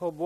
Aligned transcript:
허방 0.00 0.16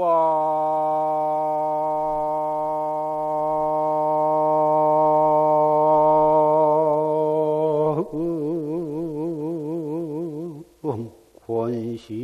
권시 11.44 12.14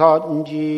운산지 0.02 0.71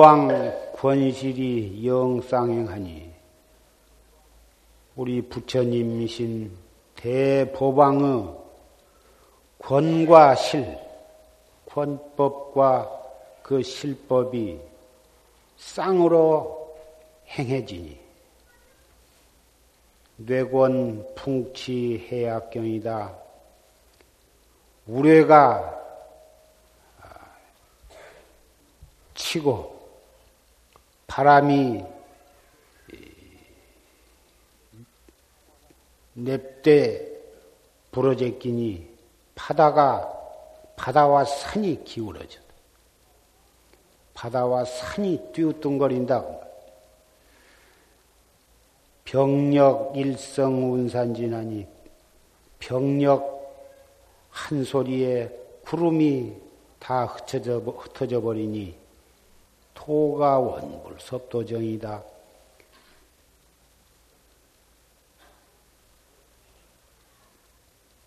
법왕 0.00 0.72
권실이 0.76 1.86
영쌍행하니 1.86 3.12
우리 4.96 5.20
부처님이신 5.20 6.56
대법왕의 6.96 8.34
권과 9.58 10.36
실, 10.36 10.78
권법과 11.66 12.90
그 13.42 13.62
실법이 13.62 14.58
쌍으로 15.58 16.74
행해지니 17.28 18.00
뇌권 20.16 21.14
풍치 21.14 22.08
해악경이다. 22.10 23.18
우레가 24.86 25.78
치고 29.14 29.79
바람이 31.10 31.84
냅대 36.14 37.04
부러졌기니 37.90 38.88
바다가 39.34 40.08
바다와 40.76 41.24
산이 41.24 41.82
기울어져. 41.82 42.38
바다와 44.14 44.64
산이 44.64 45.32
뛰어뚱거린다. 45.32 46.24
병력 49.04 49.96
일성 49.96 50.72
운산진하니 50.72 51.66
병력 52.60 53.52
한 54.30 54.62
소리에 54.62 55.28
구름이 55.64 56.36
다 56.78 57.06
흩어져, 57.06 57.58
흩어져 57.58 58.20
버리니 58.20 58.79
토가 59.80 60.38
원불 60.38 61.00
섭도정이다. 61.00 62.02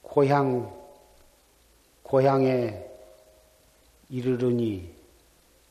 고향, 0.04 0.72
고향에 2.04 2.88
이르르니 4.10 4.94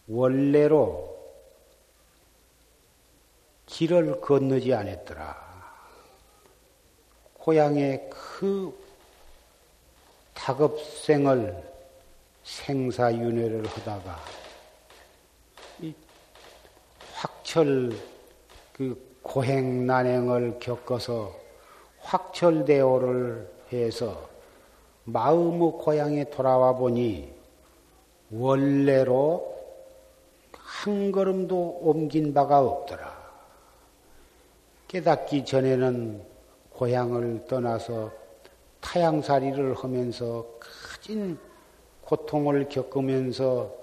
원래로 0.09 1.17
길을 3.67 4.21
건너지 4.21 4.75
않았더라. 4.75 5.41
고향의 7.35 8.11
그 8.11 8.77
다급생을 10.35 11.73
생사윤회를 12.43 13.67
하다가 13.69 14.43
이 15.81 15.95
확철 17.53 17.93
그 18.73 19.19
고행 19.21 19.87
난행을 19.87 20.59
겪어서 20.59 21.35
확철대오를 22.01 23.47
해서 23.71 24.27
마음의 25.05 25.73
고향에 25.73 26.31
돌아와 26.31 26.75
보니 26.75 27.31
원래로 28.31 29.55
한 30.57 31.13
걸음도 31.13 31.81
옮긴 31.83 32.33
바가 32.33 32.61
없더라. 32.61 33.15
깨닫기 34.89 35.45
전에는 35.45 36.23
고향을 36.71 37.45
떠나서 37.49 38.11
타양살이를 38.81 39.75
하면서 39.75 40.47
가진 40.59 41.39
고통을 42.01 42.71
겪으면서 42.71 43.75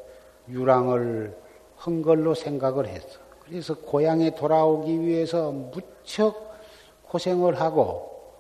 유랑을 0.50 1.38
한 1.78 2.02
걸로 2.02 2.34
생각을 2.34 2.88
했어. 2.88 3.28
그래서 3.50 3.74
고향에 3.74 4.36
돌아오기 4.36 5.02
위해서 5.02 5.52
무척 5.52 6.56
고생을 7.02 7.60
하고 7.60 8.36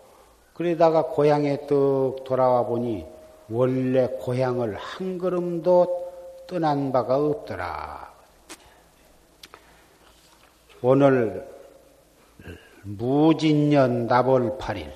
그러다가 0.53 1.07
고향에 1.07 1.65
떡 1.65 2.23
돌아와 2.25 2.63
보니 2.67 3.07
원래 3.49 4.07
고향을 4.07 4.75
한 4.75 5.17
걸음도 5.17 6.45
떠난 6.45 6.91
바가 6.91 7.17
없더라. 7.17 8.13
오늘 10.83 11.49
무진년 12.83 14.05
나벌 14.05 14.59
8일 14.59 14.93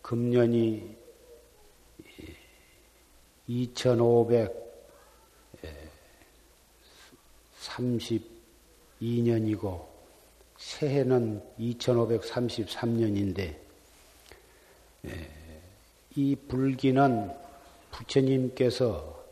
금년이 0.00 0.96
2532년이고 9.00 9.86
새해는 10.56 11.42
2533년인데 11.58 13.56
이 16.16 16.36
불기는 16.48 17.30
부처님께서 17.90 19.24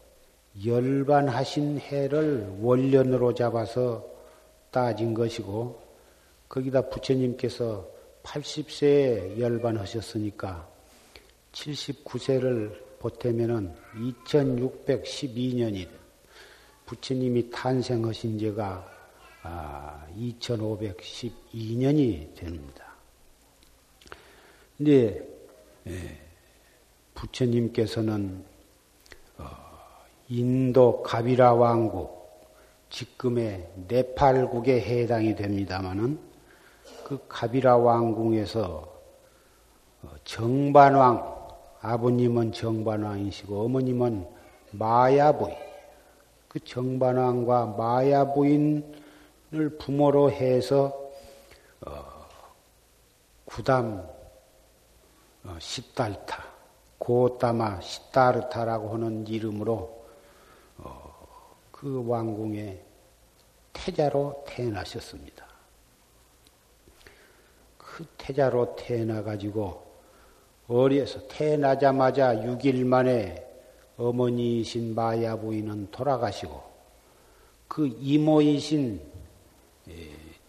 열반하신 0.64 1.78
해를 1.78 2.56
원년으로 2.60 3.34
잡아서 3.34 4.04
따진 4.70 5.14
것이고 5.14 5.80
거기다 6.48 6.88
부처님께서 6.88 7.88
80세에 8.22 9.38
열반하셨으니까 9.38 10.68
79세를 11.52 12.98
보태면은 12.98 13.74
2612년이 13.96 16.01
부처님이 16.86 17.50
탄생하신 17.50 18.38
지가 18.38 18.86
2512년이 20.16 22.34
됩니다. 22.34 22.86
근데 24.76 25.26
예, 25.86 26.18
부처님께서는 27.14 28.44
어, 29.38 29.44
인도 30.28 31.02
가비라 31.02 31.54
왕국 31.54 32.20
지금의 32.90 33.68
네팔국에 33.88 34.80
해당이 34.80 35.34
됩니다마는 35.34 36.18
그 37.04 37.18
가비라 37.28 37.78
왕궁에서 37.78 38.92
어, 40.02 40.08
정반왕 40.24 41.32
아버님은 41.80 42.52
정반왕이시고 42.52 43.64
어머님은 43.64 44.26
마야부인 44.70 45.56
그 46.52 46.62
정반왕과 46.62 47.64
마야 47.78 48.30
부인을 48.30 49.78
부모로 49.78 50.30
해서 50.30 51.10
어, 51.80 52.04
구담 53.46 54.06
어, 55.44 55.56
시달타 55.58 56.44
고따마 56.98 57.80
시타르타라고 57.80 58.92
하는 58.92 59.26
이름으로 59.26 60.04
어, 60.76 61.56
그 61.70 62.06
왕궁의 62.06 62.84
태자로 63.72 64.44
태어나셨습니다. 64.46 65.46
그 67.78 68.04
태자로 68.18 68.76
태어나 68.76 69.22
가지고 69.22 69.86
어려서 70.68 71.26
태어나자마자 71.28 72.34
6일 72.34 72.84
만에 72.84 73.51
어머니이신 74.08 74.94
마야 74.94 75.36
부인은 75.36 75.90
돌아가시고 75.90 76.62
그 77.68 77.86
이모이신 78.00 79.00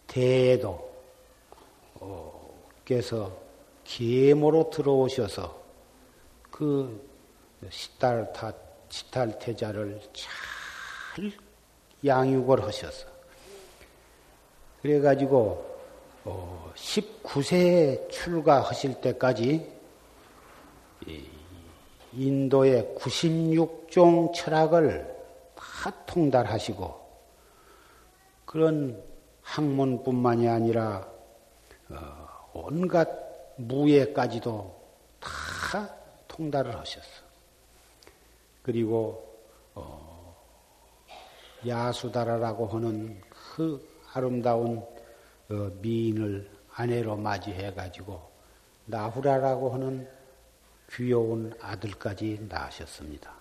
대도 0.07 0.91
께서 2.83 3.31
계모로 3.83 4.69
들어오셔서 4.69 5.61
그 6.51 7.09
시달타 7.69 8.53
시탈 8.89 9.39
태자를 9.39 10.01
잘 10.13 11.31
양육을 12.05 12.63
하셔서 12.63 13.07
그래가지고 14.81 15.73
19세에 16.75 18.09
출가하실 18.09 19.01
때까지 19.01 19.71
인도의 22.15 22.95
96종 22.97 24.33
철학을 24.33 25.13
다 25.55 25.91
통달하시고 26.05 27.01
그런 28.45 29.01
학문뿐만이 29.41 30.47
아니라 30.47 31.07
어, 31.89 32.51
온갖 32.53 33.09
무예까지도 33.57 34.83
다 35.19 35.89
통달을 36.27 36.77
하셨어. 36.77 37.23
그리고 38.61 39.37
어, 39.75 40.35
야수다라라고 41.67 42.67
하는 42.67 43.21
그 43.29 43.85
아름다운 44.13 44.77
어, 45.49 45.71
미인을 45.81 46.49
아내로 46.73 47.17
맞이해 47.17 47.73
가지고 47.73 48.21
나후라라고 48.85 49.71
하는 49.71 50.07
귀여운 50.95 51.53
아들까지 51.61 52.45
낳으셨습니다. 52.49 53.33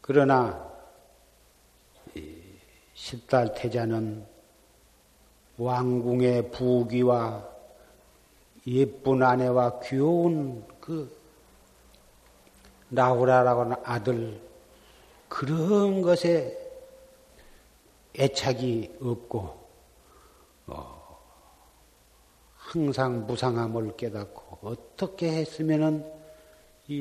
그러나 0.00 0.70
십달 2.94 3.54
태자는 3.54 4.26
왕궁의 5.56 6.50
부귀와 6.50 7.48
예쁜 8.66 9.22
아내와 9.22 9.80
귀여운 9.80 10.66
그 10.80 11.16
나후라라고 12.88 13.60
하는 13.62 13.76
아들 13.84 14.40
그런 15.28 16.02
것에 16.02 16.56
애착이 18.18 18.96
없고 19.00 19.68
어, 20.66 20.97
항상 22.68 23.26
무상함을 23.26 23.96
깨닫고 23.96 24.58
어떻게 24.68 25.30
했으면이 25.30 26.02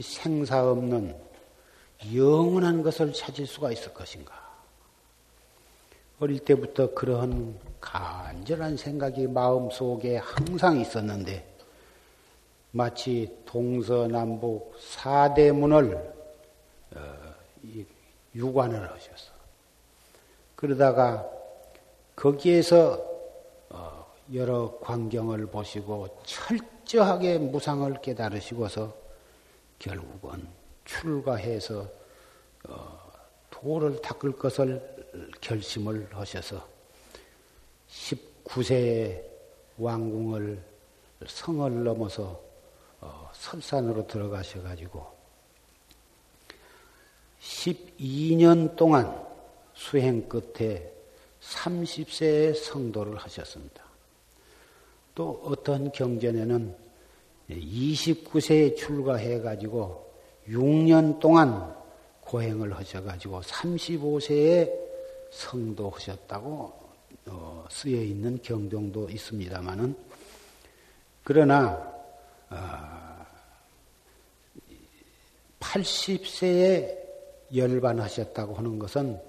생사 0.02 0.64
없는 0.64 1.14
영원한 2.16 2.82
것을 2.82 3.12
찾을 3.12 3.46
수가 3.46 3.74
있을 3.74 3.94
것인가? 3.94 4.34
어릴 6.22 6.40
때부터 6.40 6.94
그러한 6.94 7.60
간절한 7.82 8.78
생각이 8.78 9.28
마음 9.28 9.70
속에 9.70 10.18
항상 10.18 10.80
있었는데 10.80 11.46
마치 12.72 13.38
동서남북 13.46 14.74
사대문을 14.80 15.96
어, 16.96 17.36
유관을 18.34 18.90
하셔서 18.90 19.34
그러다가 20.56 21.30
거기에서 22.16 23.18
여러 24.34 24.78
광경을 24.80 25.48
보시고 25.48 26.22
철저하게 26.26 27.38
무상을 27.38 28.02
깨달으시고서 28.02 28.94
결국은 29.80 30.48
출가해서 30.86 31.88
어, 32.68 33.12
도를 33.50 34.02
닦을 34.02 34.34
것을 34.34 35.32
결심을 35.40 36.10
하셔서 36.12 36.68
19세에 37.90 39.24
왕궁을 39.78 40.62
성을 41.28 41.84
넘어서 41.84 42.42
어, 43.00 43.30
설산으로 43.34 44.08
들어가셔가지고 44.08 45.16
12년 47.42 48.76
동안 48.76 49.26
수행 49.74 50.28
끝에 50.28 50.92
30세에 51.42 52.56
성도를 52.56 53.16
하셨습니다. 53.18 53.87
또 55.18 55.42
어떤 55.46 55.92
경전에는 55.92 56.76
29세에 57.50 58.78
출가해 58.78 59.42
가지고 59.42 60.14
6년 60.48 61.20
동안 61.20 61.76
고행을 62.22 62.78
하셔 62.78 63.02
가지고 63.02 63.42
35세에 63.42 64.72
성도하셨다고 65.32 66.74
어, 67.30 67.66
쓰여 67.72 68.00
있는 68.00 68.40
경종도 68.44 69.10
있습니다만은 69.10 69.98
그러나 71.24 71.92
80세에 75.60 76.92
어, 76.92 77.56
열반하셨다고 77.56 78.54
하는 78.54 78.78
것은 78.78 79.20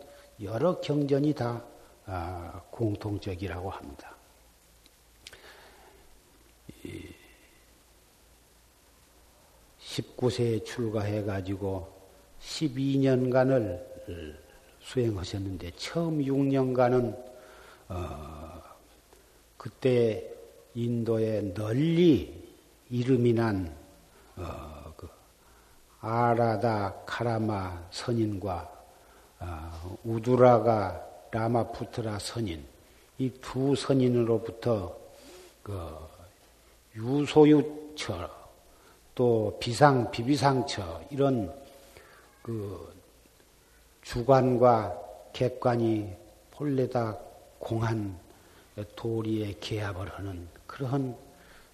여러 0.42 0.78
경전이 0.83 1.33
다 1.33 1.64
아, 2.04 2.61
공통적이라고 2.71 3.71
합니다. 3.71 4.17
19세에 9.99 10.64
출가해 10.64 11.25
가지고 11.25 11.88
12년간을 12.40 13.81
수행하셨는데 14.81 15.73
처음 15.76 16.19
6년간은 16.19 17.17
어, 17.88 18.62
그때 19.57 20.31
인도에 20.75 21.52
널리 21.55 22.55
이름이 22.90 23.33
난 23.33 23.75
어, 24.37 24.93
그 24.97 25.09
아라다 26.00 26.95
카라마 27.05 27.88
선인과 27.90 28.85
어, 29.40 29.99
우두라가 30.05 31.05
라마푸트라 31.31 32.19
선인 32.19 32.64
이 33.19 33.31
두 33.40 33.75
선인으로부터 33.75 34.97
그 35.62 35.76
유소유처 36.95 38.38
또 39.18 39.58
비상 39.58 40.12
비비상처 40.12 41.08
이런 41.10 41.52
그 42.40 42.94
주관과 44.02 44.96
객관이 45.32 46.08
본래다 46.52 47.18
공한 47.58 48.16
도리에 48.94 49.56
개합을 49.58 50.08
하는 50.16 50.46
그러한 50.68 51.18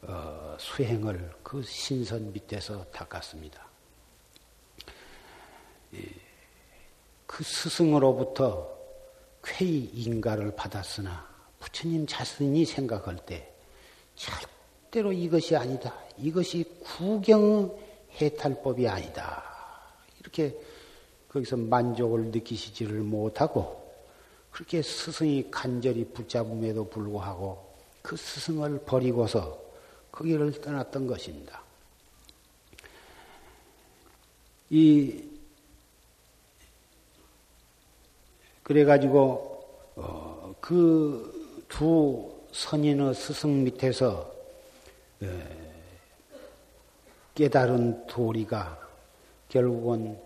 어, 0.04 0.56
수행을 0.58 1.34
그 1.42 1.62
신선 1.62 2.32
밑에서 2.32 2.82
닦았습니다. 2.84 3.62
그 7.26 7.44
스승으로부터 7.44 8.74
쾌히 9.42 9.90
인가를 9.92 10.56
받았으나 10.56 11.28
부처님 11.60 12.06
자신이 12.06 12.64
생각할 12.64 13.16
때 13.26 13.52
절대로 14.16 15.12
이것이 15.12 15.54
아니다. 15.54 16.03
이것이 16.18 16.64
구경 16.82 17.76
해탈법이 18.20 18.86
아니다. 18.88 19.42
이렇게 20.20 20.56
거기서 21.28 21.56
만족을 21.56 22.26
느끼시지를 22.26 23.00
못하고 23.00 23.84
그렇게 24.50 24.82
스승이 24.82 25.50
간절히 25.50 26.04
붙잡음에도 26.04 26.88
불구하고 26.88 27.74
그 28.02 28.16
스승을 28.16 28.82
버리고서 28.86 29.60
거기를 30.12 30.52
떠났던 30.60 31.08
것입니다. 31.08 31.62
이 34.70 35.24
그래가지고 38.62 39.54
어, 39.96 40.54
그두 40.60 42.32
선인의 42.52 43.14
스승 43.14 43.64
밑에서 43.64 44.32
깨달은 47.34 48.06
도리가 48.06 48.78
결국은 49.48 50.18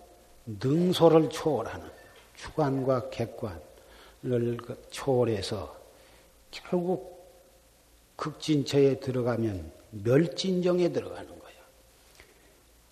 능소를 0.47 1.31
초월하는 1.31 1.89
주관과 2.37 3.11
객관을 3.11 4.57
그 4.59 4.87
초월해서 4.91 5.77
결국 6.51 7.19
극진처에 8.17 9.01
들어가면 9.01 9.71
멸진정에 9.91 10.91
들어가는 10.91 11.27
거야. 11.27 11.53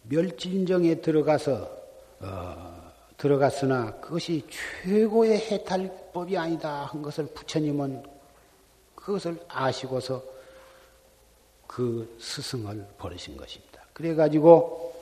멸진정에 0.05 0.97
들어가서 0.97 1.77
어, 2.21 2.93
들어갔으나 3.17 3.99
그것이 4.01 4.47
최고의 4.85 5.39
해탈법이 5.39 6.37
아니다 6.37 6.85
한 6.85 7.03
것을 7.03 7.27
부처님은 7.27 8.03
그것을 8.95 9.39
아시고서 9.49 10.23
그 11.67 12.17
스승을 12.21 12.87
버리신 12.99 13.37
것입니다. 13.37 13.66
그래가지고 13.97 14.95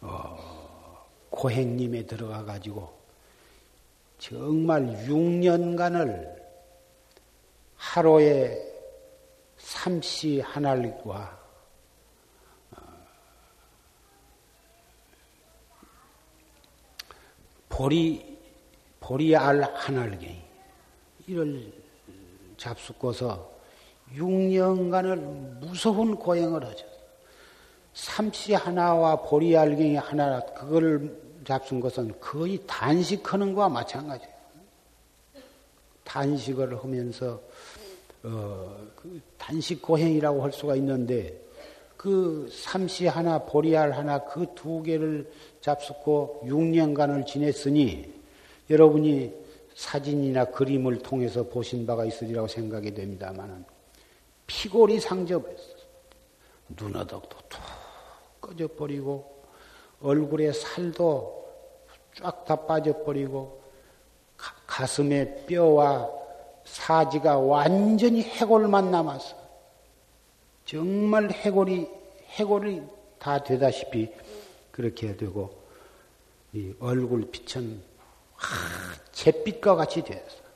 어, 0.00 1.06
고행님에 1.30 2.06
들어가 2.06 2.44
가지고 2.44 2.92
정말 4.18 4.82
6년간을 5.06 6.34
하루에 7.76 8.60
삼시 9.58 10.40
하나와 10.40 11.38
어, 12.72 12.82
보리 17.68 18.36
보리알 18.98 19.62
하나경이 19.62 20.42
이를 21.28 21.72
잡숫고서 22.56 23.52
6년간을 24.16 25.16
무서운 25.60 26.16
고행을 26.16 26.64
하죠. 26.64 26.95
삼시 27.96 28.52
하나와 28.52 29.16
보리 29.16 29.56
알갱이 29.56 29.96
하나 29.96 30.38
그걸 30.40 31.18
잡순 31.46 31.80
것은 31.80 32.12
거의 32.20 32.60
단식하는 32.66 33.54
것과 33.54 33.70
마찬가지예요. 33.70 34.34
단식을 36.04 36.76
하면서 36.78 37.40
어, 38.22 38.76
그 38.94 39.18
단식 39.38 39.80
고행이라고 39.80 40.42
할 40.42 40.52
수가 40.52 40.76
있는데 40.76 41.40
그 41.96 42.50
삼시 42.52 43.06
하나 43.06 43.38
보리알 43.38 43.92
하나 43.92 44.18
그 44.24 44.44
두 44.54 44.82
개를 44.82 45.32
잡숫고 45.62 46.42
6년간을 46.44 47.26
지냈으니 47.26 48.12
여러분이 48.68 49.32
사진이나 49.74 50.44
그림을 50.44 50.98
통해서 50.98 51.44
보신 51.44 51.86
바가 51.86 52.04
있으리라고 52.04 52.46
생각이 52.46 52.92
됩니다만은 52.92 53.64
피골이 54.46 55.00
상접했어. 55.00 55.76
눈어덕도 56.78 57.38
툭 57.48 57.75
꺼져버리고 58.46 59.44
얼굴에 60.00 60.52
살도 60.52 61.34
쫙 62.14 62.44
다 62.44 62.56
빠져버리고 62.66 63.62
가, 64.66 64.86
슴에 64.86 65.46
뼈와 65.46 66.08
사지가 66.64 67.38
완전히 67.38 68.22
해골만 68.22 68.90
남았어. 68.90 69.36
정말 70.64 71.30
해골이 71.30 71.88
해골이 72.30 72.82
다 73.18 73.42
되다시피 73.42 74.12
그렇게 74.70 75.16
되고 75.16 75.62
이 76.52 76.74
얼굴 76.80 77.30
빛은 77.30 77.82
잿빛과 79.12 79.76
같이 79.76 80.02
되었어. 80.02 80.46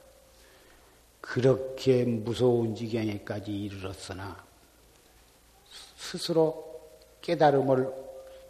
그렇게 1.20 2.04
무서운 2.04 2.74
지경에까지 2.74 3.52
이르렀으나 3.52 4.44
스스로 5.96 6.69
깨달음을 7.22 7.92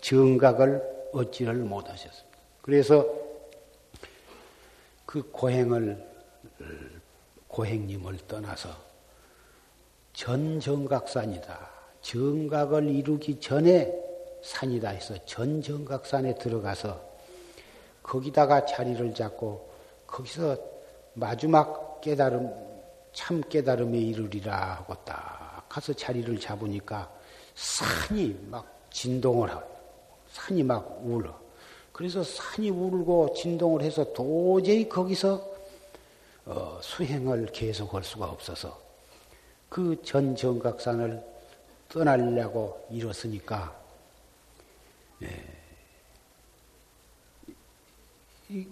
정각을 0.01 1.09
얻지를 1.13 1.55
못하셨습니다. 1.55 2.39
그래서 2.63 3.07
그 5.07 5.29
고행을 5.31 6.07
고행님을 7.49 8.19
떠나서 8.29 8.71
전정각산이다. 10.13 11.69
정각을 12.03 12.89
이루기 12.89 13.41
전에 13.41 13.93
산이다 14.43 14.91
해서 14.91 15.15
전정각산에 15.27 16.37
들어가서 16.37 17.01
거기다가 18.03 18.65
자리를 18.65 19.15
잡고 19.15 19.69
거기서 20.07 20.57
마지막 21.15 22.01
깨달음, 22.01 22.51
참 23.13 23.43
깨달음에 23.49 23.99
이르리라 23.99 24.77
하고 24.77 24.95
딱 25.05 25.67
가서 25.69 25.93
자리를 25.93 26.39
잡으니까 26.41 27.13
산이 27.61 28.47
막 28.49 28.89
진동을 28.91 29.51
하고, 29.51 29.69
산이 30.33 30.63
막 30.63 31.01
울어. 31.05 31.39
그래서 31.93 32.25
산이 32.25 32.71
울고 32.71 33.35
진동을 33.35 33.83
해서 33.83 34.11
도저히 34.15 34.89
거기서 34.89 35.51
어, 36.47 36.79
수행을 36.83 37.47
계속할 37.53 38.03
수가 38.03 38.25
없어서 38.27 38.81
그 39.69 39.95
전 40.03 40.35
정각산을 40.35 41.23
떠나려고 41.91 42.87
이뤘으니까 42.91 43.79
예. 45.23 45.29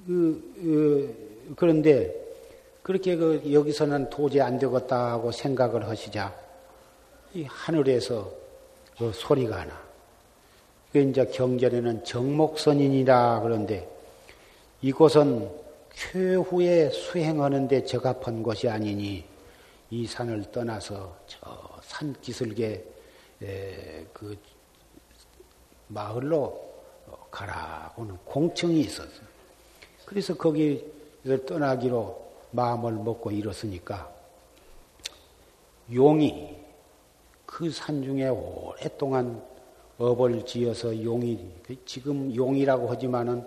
그, 0.06 1.14
어, 1.46 1.54
그런데 1.54 2.14
그렇게 2.82 3.16
그 3.16 3.52
여기서는 3.52 4.08
도저히 4.08 4.40
안 4.40 4.58
되겠다 4.58 5.18
고 5.18 5.30
생각을 5.30 5.86
하시자 5.86 6.34
이 7.34 7.44
하늘에서 7.44 8.47
그 8.98 9.12
소리가 9.14 9.64
나. 9.64 9.80
그 10.92 10.98
이제 10.98 11.24
경전에는 11.26 12.04
정목선인이라 12.04 13.40
그런데 13.42 13.88
이곳은 14.82 15.50
최후에 15.94 16.90
수행하는데 16.90 17.84
적합한 17.84 18.42
곳이 18.42 18.68
아니니 18.68 19.24
이 19.90 20.06
산을 20.06 20.50
떠나서 20.50 21.16
저 21.26 21.68
산 21.88 22.14
기슭에 22.20 22.84
그 24.12 24.38
마을로 25.88 26.68
가라고는 27.30 28.18
공청이 28.24 28.80
있었어. 28.80 29.22
그래서 30.04 30.36
거기를 30.36 31.46
떠나기로 31.46 32.30
마음을 32.50 32.92
먹고 32.92 33.30
일었으니까 33.30 34.12
용이 35.92 36.57
그 37.48 37.72
산 37.72 38.02
중에 38.02 38.28
오랫동안 38.28 39.42
업을 39.96 40.44
지어서 40.44 41.02
용이 41.02 41.40
그 41.66 41.74
지금 41.86 42.32
용이라고 42.32 42.88
하지만은 42.90 43.42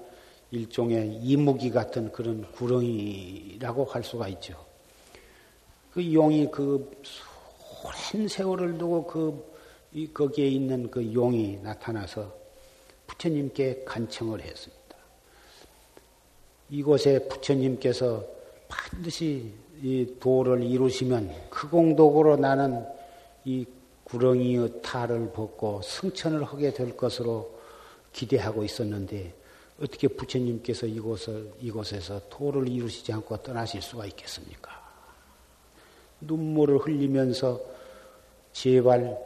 일종의 0.49 1.17
이무기 1.21 1.69
같은 1.69 2.11
그런 2.11 2.51
구렁이라고 2.51 3.85
할 3.85 4.03
수가 4.03 4.27
있죠. 4.29 4.65
그 5.93 6.13
용이 6.13 6.49
그 6.49 6.91
오랜 7.85 8.27
세월을 8.27 8.79
두고 8.79 9.05
그 9.05 10.11
거기에 10.13 10.47
있는 10.47 10.89
그 10.89 11.13
용이 11.13 11.59
나타나서 11.61 12.33
부처님께 13.05 13.83
간청을 13.85 14.41
했습니다. 14.41 14.81
이곳에 16.71 17.27
부처님께서 17.27 18.25
반드시 18.67 19.53
이 19.81 20.15
도를 20.19 20.63
이루시면 20.63 21.33
그 21.49 21.69
공덕으로 21.69 22.37
나는 22.37 22.83
이 23.45 23.65
구렁이의 24.11 24.81
탈을 24.81 25.31
벗고 25.31 25.81
승천을 25.81 26.43
하게 26.43 26.73
될 26.73 26.97
것으로 26.97 27.57
기대하고 28.11 28.63
있었는데 28.65 29.33
어떻게 29.81 30.09
부처님께서 30.09 30.85
이곳을 30.85 31.49
이곳에서 31.61 32.21
도를 32.29 32.67
이루시지 32.67 33.13
않고 33.13 33.37
떠나실 33.37 33.81
수가 33.81 34.05
있겠습니까? 34.07 34.69
눈물을 36.19 36.77
흘리면서 36.79 37.59
제발 38.51 39.17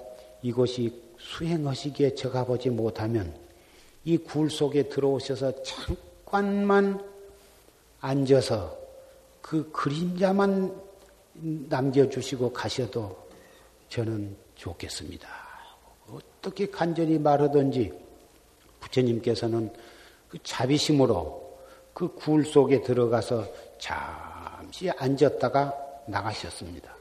이곳이 0.44 1.02
수행하시기에 1.18 2.14
적합하지 2.14 2.70
못하면 2.70 3.36
이 4.06 4.18
굴 4.18 4.52
속에 4.52 4.88
들어오셔서 4.88 5.64
잠깐만 5.64 7.04
앉아서 8.02 8.78
그 9.42 9.72
그림자만 9.72 10.80
남겨주시고 11.34 12.54
가셔도 12.54 13.18
저는 13.90 14.45
좋겠습니다. 14.56 15.28
어떻게 16.10 16.68
간절히 16.68 17.18
말하든지 17.20 17.92
부처님께서는 18.80 19.72
그 20.30 20.38
자비심으로 20.44 21.44
그 21.94 22.10
굴 22.10 22.46
속에 22.46 22.82
들어가서 22.82 23.48
잠시 23.78 24.90
앉았다가 24.90 25.74
나가셨습니다. 26.08 26.94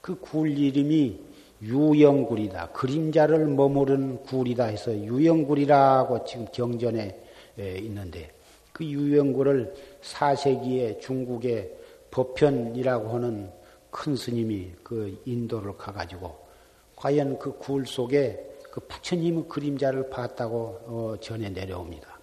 그 0.00 0.14
굴 0.20 0.56
이름이 0.56 1.28
유영굴이다. 1.62 2.68
그림자를 2.68 3.46
머무른 3.46 4.22
굴이다 4.22 4.64
해서 4.66 4.94
유영굴이라고 4.94 6.24
지금 6.24 6.46
경전에 6.52 7.20
있는데 7.58 8.32
그 8.72 8.84
유영굴을 8.84 9.74
4세기에 10.02 11.00
중국의 11.00 11.72
법편이라고 12.12 13.08
하는 13.08 13.50
큰 13.90 14.14
스님이 14.14 14.70
그 14.84 15.20
인도를 15.24 15.76
가가지고 15.76 16.47
과연 16.98 17.38
그 17.38 17.56
굴 17.58 17.86
속에 17.86 18.44
그 18.72 18.80
부처님의 18.80 19.44
그림자를 19.48 20.10
봤다고 20.10 20.56
어 20.86 21.14
전해 21.20 21.48
내려옵니다. 21.48 22.18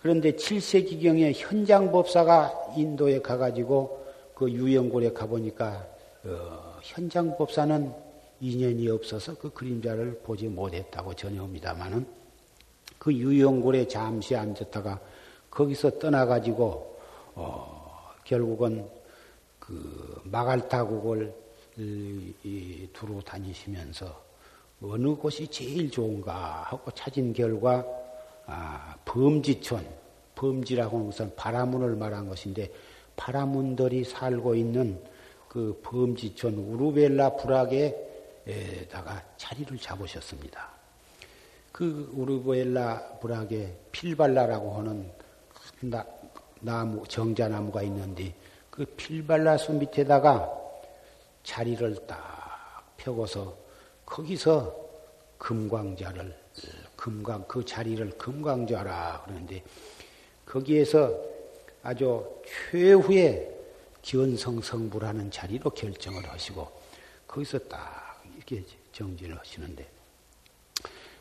그런데 0.00 0.32
7세기경에 0.32 1.32
현장법사가 1.34 2.74
인도에 2.76 3.20
가가지고 3.20 4.06
그 4.34 4.50
유영굴에 4.50 5.12
가보니까 5.12 5.84
어 6.24 6.78
현장법사는 6.82 7.92
인연이 8.40 8.88
없어서 8.88 9.34
그 9.34 9.50
그림자를 9.50 10.20
보지 10.22 10.46
못했다고 10.46 11.14
전해옵니다마는 11.14 12.06
그 12.98 13.12
유영굴에 13.12 13.88
잠시 13.88 14.36
앉았다가 14.36 15.00
거기서 15.50 15.98
떠나가지고 15.98 16.98
어 17.34 18.12
결국은 18.24 18.88
그 19.58 20.20
마갈타국을 20.24 21.45
두루 21.76 23.22
다니시면서 23.24 24.24
어느 24.82 25.14
곳이 25.14 25.46
제일 25.48 25.90
좋은가 25.90 26.64
하고 26.68 26.90
찾은 26.90 27.32
결과 27.32 27.84
아, 28.46 28.94
범지촌, 29.04 29.86
범지라고 30.34 30.96
하는 30.96 31.10
것은 31.10 31.34
바라문을 31.34 31.96
말한 31.96 32.28
것인데 32.28 32.70
바라문들이 33.16 34.04
살고 34.04 34.54
있는 34.54 35.00
그 35.48 35.80
범지촌 35.82 36.54
우르벨라 36.54 37.36
불락에다가 37.36 39.22
자리를 39.36 39.76
잡으셨습니다. 39.78 40.68
그 41.72 42.10
우르벨라 42.14 43.18
불락에 43.20 43.76
필발라라고 43.92 44.78
하는 44.78 45.10
나, 45.80 46.04
나무 46.60 47.02
정자나무가 47.08 47.82
있는데 47.82 48.34
그 48.70 48.84
필발라수 48.84 49.72
밑에다가 49.72 50.65
자리를 51.46 52.06
딱 52.06 52.92
펴고서 52.96 53.56
거기서 54.04 54.74
금광자를 55.38 56.36
금광 56.96 57.44
그 57.46 57.64
자리를 57.64 58.18
금광자라 58.18 59.22
그러는데 59.24 59.62
거기에서 60.44 61.14
아주 61.82 62.42
최후의 62.70 63.54
견성성부라는 64.02 65.30
자리로 65.30 65.70
결정을 65.70 66.28
하시고 66.28 66.68
거기서 67.28 67.60
딱 67.60 68.24
이렇게 68.36 68.64
정진을 68.92 69.38
하시는데 69.38 69.86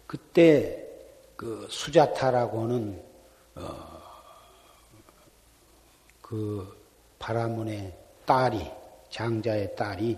그때 0.08 0.88
그 1.36 1.67
수자타라고 1.70 2.63
하는 2.63 3.03
어, 3.55 4.01
그 6.22 6.75
바라문의 7.20 7.96
딸이 8.25 8.85
장자의 9.16 9.78
딸이 9.78 10.18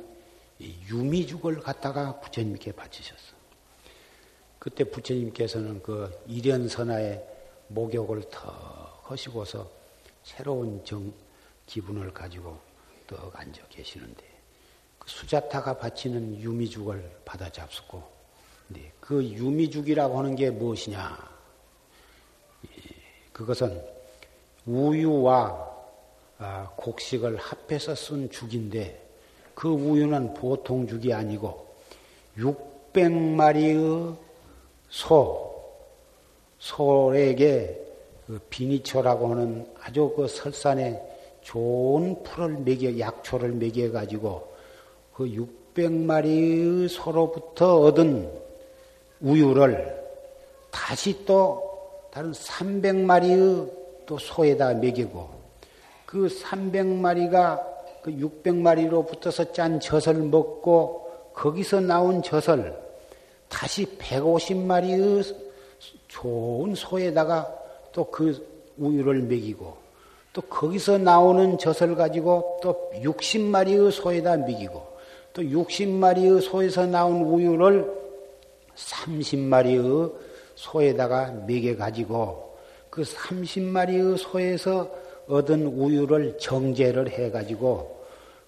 유미죽을 0.89 1.59
갖다가 1.59 2.19
부처님께 2.19 2.71
바치셨어. 2.71 3.37
그때 4.57 4.83
부처님께서는 4.85 5.83
그 5.83 6.11
일연선하의 6.25 7.23
목욕을 7.67 8.27
턱 8.31 9.03
하시고서 9.03 9.69
새로운 10.23 10.83
정 10.83 11.13
기분을 11.67 12.11
가지고 12.11 12.59
떡 13.05 13.39
앉아 13.39 13.61
계시는데 13.69 14.23
그 14.97 15.07
수자타가 15.07 15.77
바치는 15.77 16.39
유미죽을 16.39 17.21
받아 17.23 17.51
잡수고 17.51 18.03
네, 18.69 18.91
그 18.99 19.23
유미죽이라고 19.23 20.17
하는 20.17 20.35
게 20.35 20.49
무엇이냐? 20.49 21.37
그것은 23.31 23.79
우유와 24.65 25.37
아, 25.37 25.66
곡식을 26.75 27.37
합해서 27.37 27.95
쓴 27.95 28.29
죽인데 28.29 29.01
그 29.55 29.69
우유는 29.69 30.35
보통 30.35 30.87
죽이 30.87 31.11
아니고 31.13 31.65
600마리의 32.37 34.15
소, 34.89 35.63
소에게 36.59 37.85
그 38.27 38.39
비니초라고 38.49 39.31
하는 39.31 39.65
아주 39.81 40.13
그 40.15 40.27
설산에 40.27 41.01
좋은 41.41 42.21
풀을 42.23 42.57
먹여, 42.57 42.99
약초를 42.99 43.53
먹여가지고 43.53 44.55
그 45.13 45.23
600마리의 45.73 46.89
소로부터 46.89 47.79
얻은 47.79 48.29
우유를 49.21 49.97
다시 50.69 51.25
또 51.25 52.09
다른 52.11 52.31
300마리의 52.31 53.71
또 54.05 54.17
소에다 54.17 54.73
먹이고 54.75 55.36
그 56.07 56.27
300마리가 56.27 57.61
그 58.01 58.11
600마리로 58.11 59.05
붙어서 59.05 59.51
짠 59.51 59.79
젖을 59.81 60.15
먹고 60.15 61.31
거기서 61.33 61.81
나온 61.81 62.23
젖을 62.23 62.73
다시 63.49 63.85
150마리의 63.99 65.35
좋은 66.07 66.73
소에다가 66.73 67.53
또 67.91 68.05
그 68.09 68.57
우유를 68.77 69.23
먹이고 69.23 69.75
또 70.31 70.41
거기서 70.43 70.99
나오는 70.99 71.57
젖을 71.57 71.95
가지고 71.95 72.59
또 72.61 72.89
60마리의 73.03 73.91
소에다 73.91 74.37
먹이고 74.37 74.81
또 75.33 75.41
60마리의 75.41 76.41
소에서 76.41 76.85
나온 76.85 77.21
우유를 77.23 77.91
30마리의 78.75 80.13
소에다가 80.55 81.31
먹여 81.47 81.75
가지고 81.75 82.55
그 82.89 83.01
30마리의 83.01 84.17
소에서 84.17 85.06
얻은 85.27 85.65
우유를 85.65 86.37
정제를 86.39 87.09
해가지고 87.09 88.05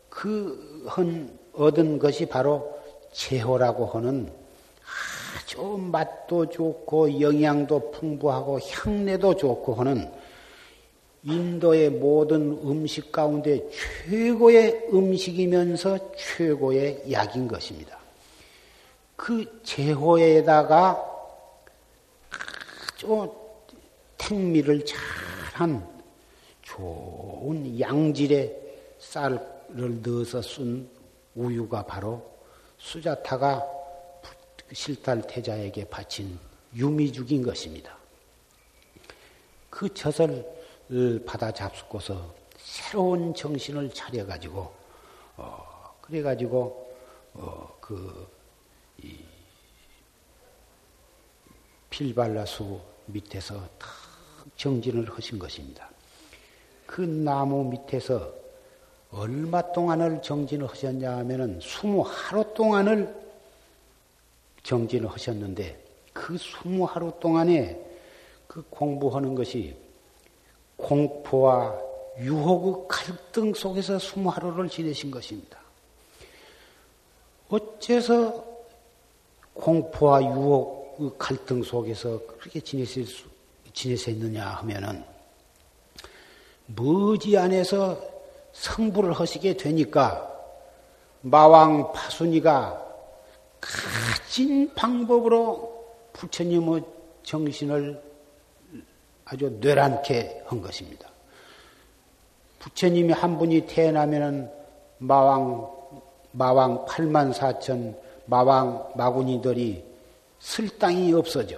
그 0.09 0.85
얻은 1.53 1.99
것이 1.99 2.25
바로 2.25 2.79
제호라고 3.11 3.85
하는 3.85 4.31
아주 5.37 5.61
맛도 5.61 6.47
좋고 6.47 7.21
영양도 7.21 7.91
풍부하고 7.91 8.59
향내도 8.59 9.35
좋고 9.35 9.75
하는 9.75 10.09
인도의 11.23 11.89
모든 11.89 12.51
음식 12.63 13.11
가운데 13.11 13.67
최고의 14.07 14.87
음식이면서 14.93 16.13
최고의 16.15 17.03
약인 17.11 17.47
것입니다. 17.47 17.97
그 19.15 19.59
제호에다가 19.63 21.05
아주 22.95 23.33
택미를 24.17 24.85
잘한 24.85 25.98
좋은 26.79 27.77
양질의 27.77 28.57
쌀을 28.99 30.01
넣어서 30.01 30.41
쓴 30.41 30.89
우유가 31.35 31.85
바로 31.85 32.25
수자타가 32.77 33.65
실탈 34.71 35.21
태자에게 35.27 35.89
바친 35.89 36.39
유미죽인 36.73 37.43
것입니다. 37.43 37.97
그 39.69 39.93
젖을 39.93 40.45
받아 41.25 41.51
잡수고서 41.51 42.33
새로운 42.57 43.33
정신을 43.33 43.93
차려가지고 43.93 44.73
어, 45.37 45.95
그래가지고 46.01 46.95
어, 47.33 47.77
그 47.81 48.27
필발라수 51.89 52.79
밑에서 53.07 53.67
탁 53.77 53.89
정진을 54.55 55.09
하신 55.11 55.39
것입니다. 55.39 55.89
그 56.89 57.01
나무 57.01 57.65
밑에서 57.65 58.33
얼마 59.11 59.61
동안을 59.71 60.23
정진을 60.23 60.67
하셨냐 60.67 61.17
하면은 61.17 61.59
스무 61.61 62.01
하루 62.01 62.43
동안을 62.55 63.15
정진을 64.63 65.07
하셨는데 65.07 65.85
그 66.13 66.35
스무 66.39 66.85
하루 66.85 67.13
동안에 67.19 67.79
그 68.47 68.63
공부하는 68.71 69.35
것이 69.35 69.75
공포와 70.77 71.79
유혹의 72.21 72.85
갈등 72.87 73.53
속에서 73.53 73.99
스무 73.99 74.29
하루를 74.29 74.67
지내신 74.67 75.11
것입니다. 75.11 75.59
어째서 77.49 78.43
공포와 79.53 80.23
유혹의 80.23 81.11
갈등 81.19 81.61
속에서 81.61 82.19
그렇게 82.25 82.59
지내실 82.59 83.05
수, 83.05 83.25
지내셨느냐 83.73 84.43
하면은 84.43 85.08
머지 86.75 87.37
안에서 87.37 87.97
성불을 88.53 89.13
하시게 89.13 89.57
되니까 89.57 90.27
마왕 91.21 91.91
파순이가 91.91 92.85
가진 93.59 94.73
방법으로 94.73 95.85
부처님의 96.13 96.83
정신을 97.23 98.01
아주 99.25 99.57
뇌란케 99.59 100.43
한 100.45 100.61
것입니다. 100.61 101.07
부처님이 102.59 103.13
한 103.13 103.37
분이 103.37 103.67
태어나면은 103.67 104.49
마왕 104.97 105.69
마왕 106.31 106.85
8만 106.85 107.33
4천 107.33 107.95
마왕 108.25 108.93
마군이들이 108.95 109.83
쓸 110.39 110.69
땅이 110.77 111.13
없어져. 111.13 111.57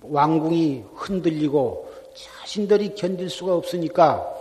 왕궁이 0.00 0.84
흔들리고 0.94 1.92
자신들이 2.14 2.94
견딜 2.94 3.30
수가 3.30 3.54
없으니까 3.54 4.34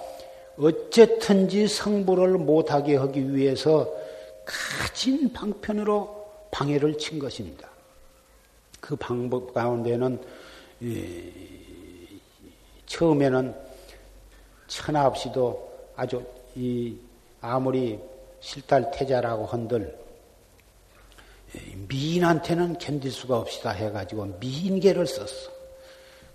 어쨌든지 0.57 1.67
성불을 1.67 2.37
못하게 2.37 2.95
하기 2.97 3.33
위해서 3.33 3.91
가진 4.45 5.31
방편으로 5.31 6.21
방해를 6.51 6.97
친 6.97 7.19
것입니다. 7.19 7.69
그 8.79 8.95
방법 8.95 9.53
가운데는 9.53 10.19
처음에는 12.85 13.55
천하 14.67 15.07
없이도 15.07 15.91
아주 15.95 16.23
이 16.55 16.95
아무리 17.39 17.99
실달태자라고 18.41 19.45
한들 19.45 19.97
미인한테는 21.87 22.77
견딜 22.77 23.11
수가 23.11 23.37
없이다 23.39 23.71
해가지고 23.71 24.37
미인계를 24.39 25.05
썼어. 25.07 25.60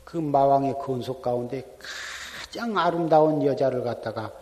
그 0.07 0.17
마왕의 0.19 0.79
건속 0.79 1.21
가운데 1.21 1.65
가장 1.81 2.79
아름다운 2.79 3.45
여자를 3.45 3.83
갖다가 3.83 4.33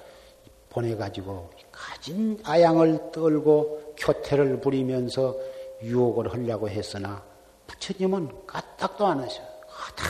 보내가지고 0.69 1.51
가진 1.73 2.39
아양을 2.45 3.11
떨고 3.11 3.95
교태를 3.97 4.61
부리면서 4.61 5.35
유혹을 5.83 6.31
하려고 6.35 6.69
했으나 6.69 7.23
부처님은 7.67 8.47
까딱도 8.47 9.07
안 9.07 9.21
하셔. 9.21 9.43
하다 9.67 10.05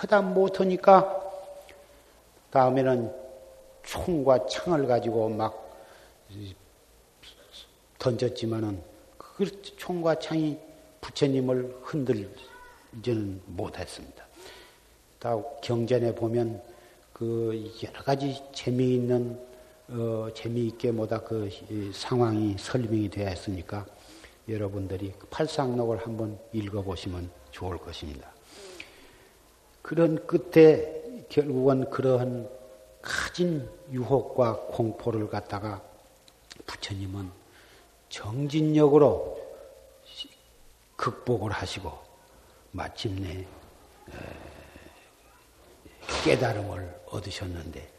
하다 0.00 0.22
못하니까 0.22 1.22
다음에는 2.50 3.14
총과 3.82 4.46
창을 4.46 4.86
가지고 4.86 5.28
막 5.28 5.76
던졌지만은 7.98 8.82
그 9.18 9.60
총과 9.76 10.20
창이 10.20 10.58
부처님을 11.02 11.80
흔들지는 11.82 13.42
못했습니다. 13.44 14.25
다 15.26 15.36
경전에 15.60 16.14
보면 16.14 16.62
그 17.12 17.74
여러 17.82 18.00
가지 18.04 18.40
재미있는 18.52 19.36
어, 19.88 20.28
재미있게 20.32 20.92
뭐다 20.92 21.22
그 21.22 21.50
상황이 21.92 22.54
설명이 22.56 23.10
되어 23.10 23.32
있으니까 23.32 23.84
여러분들이 24.48 25.12
그 25.18 25.26
팔상록을 25.26 25.98
한번 25.98 26.38
읽어보시면 26.52 27.28
좋을 27.50 27.76
것입니다. 27.78 28.30
그런 29.82 30.24
끝에 30.28 31.24
결국은 31.28 31.90
그러한 31.90 32.48
가진 33.02 33.68
유혹과 33.90 34.58
공포를 34.68 35.28
갖다가 35.28 35.82
부처님은 36.66 37.28
정진력으로 38.10 39.44
극복을 40.94 41.50
하시고 41.50 41.90
마침내 42.70 43.44
깨달음을 46.24 47.02
얻으셨는데 47.06 47.90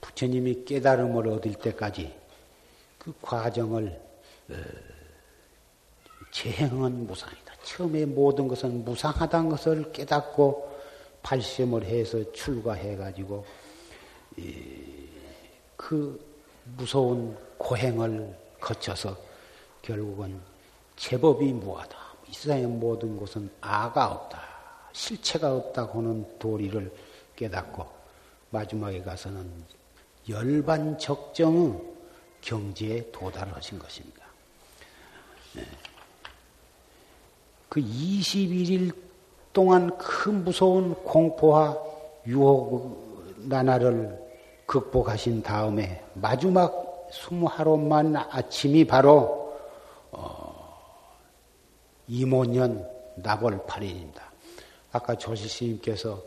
부처님이 0.00 0.64
깨달음을 0.64 1.28
얻을 1.28 1.54
때까지 1.54 2.14
그 2.98 3.14
과정을 3.22 4.00
재행은 6.30 7.06
무상이다. 7.06 7.54
처음에 7.62 8.04
모든 8.04 8.48
것은 8.48 8.84
무상하다는 8.84 9.48
것을 9.50 9.92
깨닫고 9.92 10.78
발심을 11.22 11.84
해서 11.84 12.32
출가해가지고 12.32 13.44
그 15.76 16.26
무서운 16.76 17.36
고행을 17.58 18.36
거쳐서 18.60 19.16
결국은 19.82 20.40
제법이 20.96 21.52
무하다. 21.52 21.96
이 22.28 22.32
세상의 22.32 22.66
모든 22.66 23.16
것은 23.16 23.50
아가 23.60 24.12
없다. 24.12 24.57
실체가 24.92 25.54
없다고는 25.54 26.38
도리를 26.38 26.92
깨닫고 27.36 27.86
마지막에 28.50 29.02
가서는 29.02 29.50
열반 30.28 30.98
적정의 30.98 31.80
경지에 32.40 33.10
도달하신 33.10 33.78
것입니다. 33.78 34.24
네. 35.54 35.62
그 37.68 37.80
21일 37.80 38.94
동안 39.52 39.96
그 39.98 40.30
무서운 40.30 40.94
공포와 40.94 41.76
유혹 42.26 43.34
나날을 43.38 44.18
극복하신 44.66 45.42
다음에 45.42 46.04
마지막 46.14 47.08
스무하루만 47.10 48.16
아침이 48.16 48.84
바로 48.84 49.58
어, 50.10 50.78
이모년 52.06 52.86
나벌 53.16 53.58
8일입니다. 53.66 54.27
아까 54.92 55.16
조시 55.16 55.48
스님께서 55.48 56.22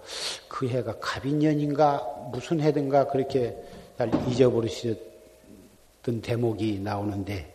그 0.48 0.68
해가 0.68 1.00
갑인년인가 1.00 2.30
무슨 2.32 2.60
해든가 2.62 3.08
그렇게 3.08 3.58
잘 3.98 4.12
잊어버리셨던 4.30 6.22
대목이 6.22 6.80
나오는데 6.80 7.54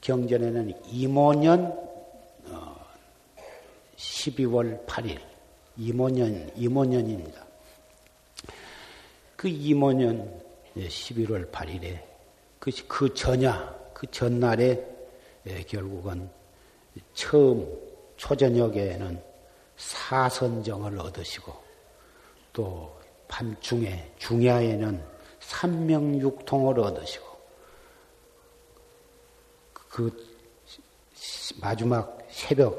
경전에는 0.00 0.72
이모년 0.86 1.90
12월 3.96 4.86
8일 4.86 5.18
이모년 5.76 6.50
이모년입니다. 6.56 7.46
그 9.36 9.48
이모년 9.48 10.40
11월 10.76 11.50
8일에 11.50 12.00
그, 12.58 12.70
그 12.86 13.14
전야 13.14 13.74
그 13.92 14.06
전날에 14.10 14.86
예, 15.46 15.62
결국은 15.62 16.28
처음 17.14 17.66
초저녁에는 18.16 19.29
사선정을 19.80 20.98
얻으시고 20.98 21.52
또 22.52 22.94
밤중에 23.28 24.12
중야에는 24.18 25.02
삼명육통을 25.40 26.78
얻으시고 26.78 27.26
그 29.72 30.30
마지막 31.60 32.18
새벽 32.28 32.78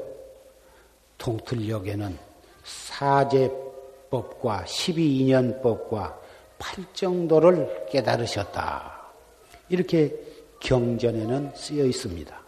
동틀역에는 1.18 2.18
사제법과 2.64 4.64
12인연법과 4.64 6.18
팔정도를 6.58 7.86
깨달으셨다. 7.90 9.02
이렇게 9.68 10.14
경전에는 10.60 11.52
쓰여 11.56 11.84
있습니다. 11.84 12.42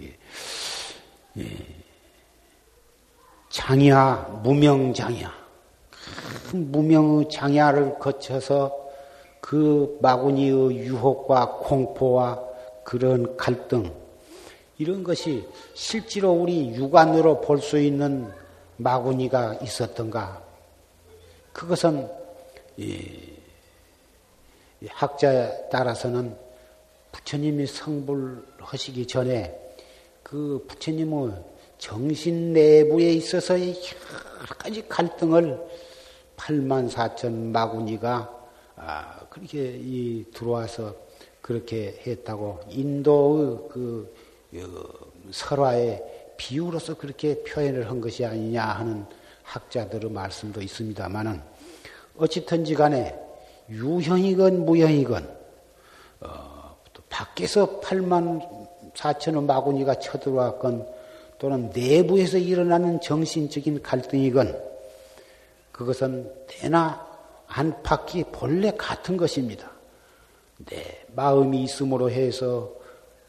예. 0.00 0.18
예. 1.38 1.77
장야, 3.58 4.40
무명장야. 4.44 5.32
무명의 6.52 7.28
장야를 7.28 7.98
거쳐서 7.98 8.72
그 9.40 9.98
마구니의 10.00 10.76
유혹과 10.78 11.56
공포와 11.64 12.40
그런 12.84 13.36
갈등, 13.36 13.92
이런 14.78 15.02
것이 15.02 15.44
실제로 15.74 16.30
우리 16.30 16.72
육안으로 16.72 17.40
볼 17.40 17.60
수 17.60 17.80
있는 17.80 18.30
마구니가 18.76 19.54
있었던가? 19.54 20.40
그것은 21.52 22.08
학자에 24.88 25.68
따라서는 25.68 26.36
부처님이 27.10 27.66
성불하시기 27.66 29.08
전에 29.08 29.52
그 30.22 30.64
부처님의 30.68 31.57
정신 31.78 32.52
내부에 32.52 33.12
있어서 33.12 33.58
여러 33.58 33.74
가지 34.58 34.86
갈등을 34.88 35.58
8만 36.36 36.90
4천 36.90 37.32
마구니가 37.32 38.36
아, 38.76 39.20
그렇게 39.30 40.24
들어와서 40.34 40.94
그렇게 41.40 42.00
했다고 42.06 42.60
인도의 42.68 43.58
그 43.70 44.14
설화의 45.30 46.34
비유로서 46.36 46.94
그렇게 46.94 47.42
표현을 47.42 47.88
한 47.88 48.00
것이 48.00 48.24
아니냐 48.24 48.62
하는 48.62 49.06
학자들의 49.42 50.10
말씀도 50.10 50.60
있습니다만은 50.62 51.40
어찌든지 52.16 52.74
간에 52.74 53.18
유형이건 53.70 54.64
무형이건 54.64 55.38
어, 56.20 56.76
또 56.92 57.02
밖에서 57.08 57.80
8만 57.80 58.68
4천의 58.94 59.44
마구니가 59.44 59.98
쳐들어왔건 59.98 60.97
또는 61.38 61.70
내부에서 61.74 62.38
일어나는 62.38 63.00
정신적인 63.00 63.82
갈등이건 63.82 64.60
그것은 65.72 66.32
대나 66.48 67.06
안팎이 67.46 68.24
본래 68.32 68.72
같은 68.72 69.16
것입니다. 69.16 69.70
내 70.66 71.04
마음이 71.14 71.62
있음으로 71.62 72.10
해서 72.10 72.72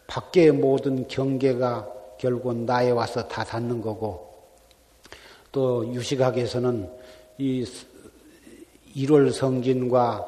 밖의 0.07 0.51
모든 0.53 1.07
경계가 1.07 1.87
결국 2.17 2.55
나에 2.55 2.89
와서 2.89 3.27
다 3.27 3.43
닿는 3.43 3.81
거고 3.81 4.33
또 5.51 5.93
유식학에서는 5.93 6.89
이 7.37 7.65
일월 8.95 9.31
성진과 9.31 10.25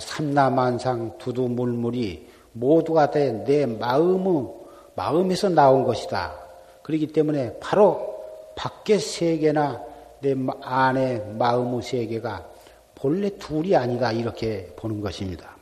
삼라만상 0.00 1.18
두두물물이 1.18 2.28
모두가 2.52 3.10
다내 3.10 3.66
마음의 3.66 4.46
마음에서 4.94 5.48
나온 5.50 5.84
것이다. 5.84 6.45
그렇기 6.86 7.08
때문에 7.08 7.58
바로 7.58 8.22
밖의 8.54 9.00
세계나 9.00 9.82
내 10.20 10.36
안의 10.62 11.34
마음의 11.36 11.82
세계가 11.82 12.48
본래 12.94 13.28
둘이 13.38 13.74
아니다 13.74 14.12
이렇게 14.12 14.72
보는 14.76 15.00
것입니다. 15.00 15.56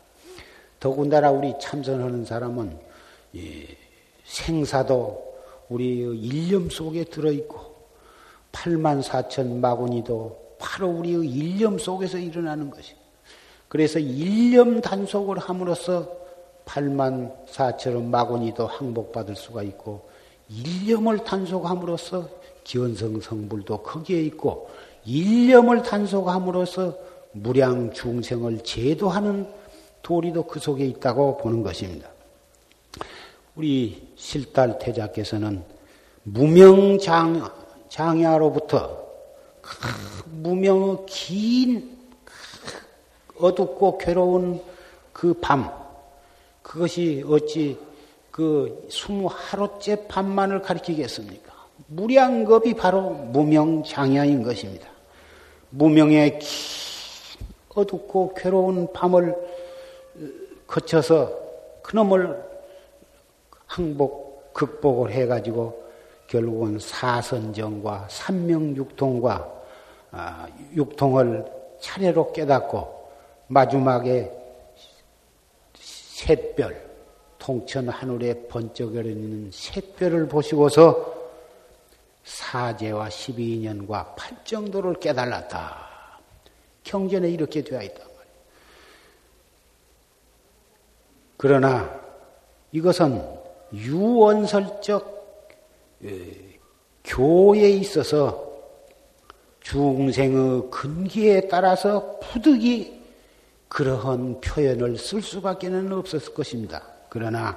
더군다나 0.79 1.31
우리 1.31 1.55
참선하는 1.59 2.27
사람은 2.27 2.79
생사도 4.25 5.35
우리 5.71 6.01
일념 6.01 6.69
속에 6.69 7.05
들어있고 7.05 7.59
8만 8.53 9.03
4천 9.03 9.61
마구니도 9.61 10.57
바로 10.59 10.89
우리의 10.89 11.27
일념 11.27 11.79
속에서 11.79 12.19
일어나는 12.19 12.69
것이. 12.69 12.95
그래서 13.69 13.99
일념 13.99 14.83
단속을 14.83 15.39
함으로써 15.39 16.07
8만 16.67 17.47
4천 17.47 18.03
마구니도 18.11 18.67
항복받을 18.67 19.37
수가 19.37 19.63
있고 19.63 20.13
일념을 20.49 21.25
단속함으로써 21.25 22.29
기원성 22.65 23.21
성불도 23.21 23.79
거기에 23.79 24.21
있고 24.23 24.71
일념을 25.05 25.83
단속함으로써 25.83 26.97
무량 27.33 27.93
중생을 27.93 28.63
제도하는 28.63 29.47
도리도 30.03 30.47
그 30.47 30.61
속에 30.61 30.85
있다고 30.87 31.39
보는 31.39 31.63
것입니다. 31.63 32.09
우리 33.57 34.09
실달 34.17 34.79
태자께서는 34.79 35.63
무명장 36.25 37.51
장야로부터 37.89 39.05
무명의 40.27 40.99
긴 41.07 41.97
어둡고 43.39 43.99
괴로운 43.99 44.61
그 45.13 45.35
밤, 45.35 45.71
그것이 46.63 47.25
어찌 47.27 47.79
그 48.35 48.89
스무 48.91 49.29
하루째 49.31 50.09
밤만을 50.09 50.61
가리키겠습니까? 50.61 51.53
무량겁이 51.87 52.75
바로 52.75 53.11
무명장야인 53.11 54.43
것입니다. 54.43 54.89
무명의 55.71 56.41
긴 56.41 56.49
어둡고 57.77 58.35
괴로운 58.35 58.93
밤을 58.93 59.37
거쳐서 60.67 61.31
그놈을 61.85 62.43
항복, 63.67 64.53
극복을 64.53 65.13
해가지고 65.13 65.85
결국은 66.27 66.81
사선정과 66.81 68.09
삼명육통과 68.11 69.53
아, 70.11 70.49
육통을 70.75 71.45
차례로 71.79 72.33
깨닫고 72.33 73.11
마지막에 73.47 74.29
샛별, 75.77 76.84
통천 77.45 77.91
하늘에 77.91 78.47
번쩍거리는 78.49 79.51
샛별을 79.53 80.29
보시고서 80.29 81.15
사제와 82.25 83.11
12년과 83.11 84.17
팔정도를 84.17 84.95
깨달았다. 84.95 86.21
경전에 86.85 87.29
이렇게 87.29 87.63
되어 87.63 87.83
있단 87.83 87.99
말이에요. 87.99 88.25
그러나 91.37 92.01
이것은 92.73 93.23
유언설적 93.75 95.13
교에 97.05 97.69
있어서 97.73 98.55
중생의 99.61 100.71
근기에 100.71 101.49
따라서 101.49 102.19
부득이 102.21 103.03
그러한 103.69 104.41
표현을 104.41 104.97
쓸 104.97 105.21
수밖에 105.21 105.69
는 105.69 105.93
없었을 105.93 106.33
것입니다. 106.33 106.94
그러나 107.15 107.57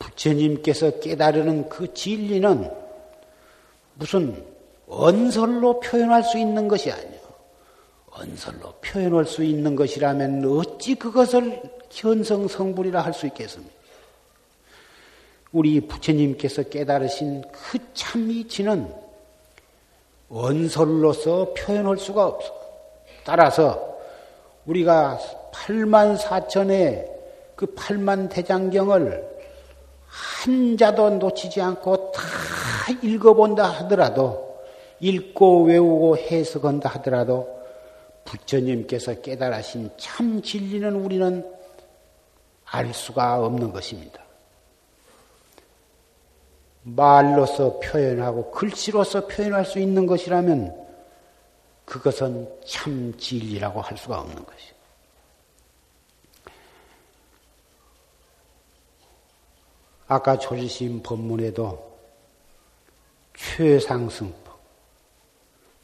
부처님께서 0.00 0.98
깨달으는 0.98 1.68
그 1.68 1.94
진리는 1.94 2.68
무슨 3.94 4.44
언설로 4.88 5.78
표현할 5.78 6.24
수 6.24 6.36
있는 6.36 6.66
것이 6.66 6.90
아니요. 6.90 7.20
언설로 8.10 8.74
표현할 8.80 9.26
수 9.26 9.44
있는 9.44 9.76
것이라면 9.76 10.44
어찌 10.44 10.96
그것을 10.96 11.62
현성 11.88 12.48
성불이라 12.48 13.00
할 13.00 13.14
수 13.14 13.26
있겠습니까? 13.26 13.72
우리 15.52 15.80
부처님께서 15.80 16.64
깨달으신 16.64 17.44
그 17.52 17.78
참이치는 17.94 18.92
언설로서 20.28 21.54
표현할 21.56 21.96
수가 21.98 22.26
없어. 22.26 22.52
따라서 23.24 23.96
우리가 24.66 25.20
8만 25.52 26.18
4천의 26.18 27.15
그 27.56 27.74
8만 27.74 28.28
대장경을 28.30 29.36
한 30.06 30.76
자도 30.76 31.10
놓치지 31.10 31.60
않고 31.60 32.12
다 32.12 32.22
읽어본다 33.02 33.64
하더라도 33.64 34.60
읽고 35.00 35.64
외우고 35.64 36.16
해석한다 36.16 36.88
하더라도 36.90 37.56
부처님께서 38.24 39.20
깨달으신 39.20 39.90
참 39.96 40.42
진리는 40.42 40.94
우리는 40.94 41.44
알 42.64 42.92
수가 42.92 43.44
없는 43.44 43.72
것입니다. 43.72 44.20
말로서 46.82 47.80
표현하고 47.80 48.50
글씨로서 48.52 49.26
표현할 49.26 49.64
수 49.64 49.78
있는 49.78 50.06
것이라면 50.06 50.86
그것은 51.84 52.48
참 52.64 53.16
진리라고 53.16 53.80
할 53.80 53.96
수가 53.96 54.20
없는 54.20 54.44
것이요. 54.44 54.75
아까 60.08 60.38
조지심 60.38 61.02
법문에도 61.02 61.96
최상승법, 63.36 64.58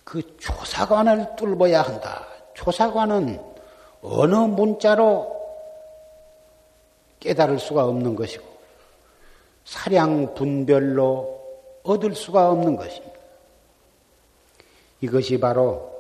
그 0.05 0.37
조사관을 0.39 1.37
뚫어야 1.37 1.83
한다. 1.83 2.27
조사관은 2.55 3.41
어느 4.03 4.35
문자로 4.35 5.41
깨달을 7.21 7.59
수가 7.59 7.85
없는 7.85 8.15
것이고, 8.15 8.45
사량 9.65 10.35
분별로 10.35 11.41
얻을 11.83 12.15
수가 12.15 12.51
없는 12.51 12.77
것입니다. 12.77 13.13
이것이 15.01 15.39
바로 15.39 15.91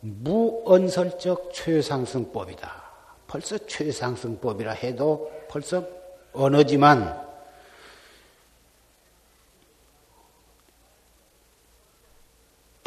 무언설적 0.00 1.52
최상승법이다. 1.52 2.84
벌써 3.26 3.58
최상승법이라 3.58 4.72
해도 4.72 5.32
벌써 5.48 5.84
언어지만 6.32 7.25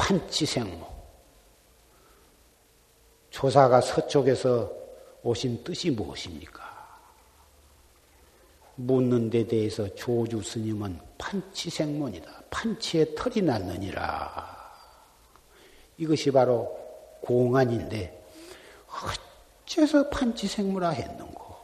판치생모 0.10 0.88
조사가 3.30 3.80
서쪽에서 3.80 4.72
오신 5.22 5.64
뜻이 5.64 5.92
무엇입니까? 5.92 6.68
묻는 8.76 9.30
데 9.30 9.46
대해서 9.46 9.94
조주 9.94 10.42
스님은 10.42 11.00
판치생문이다. 11.20 12.44
판치에 12.50 13.14
털이 13.14 13.44
났느니라. 13.44 14.58
이것이 15.98 16.32
바로 16.32 16.76
공안인데 17.22 18.26
어째서 19.68 20.10
판치생무라 20.10 20.90
했는고? 20.90 21.56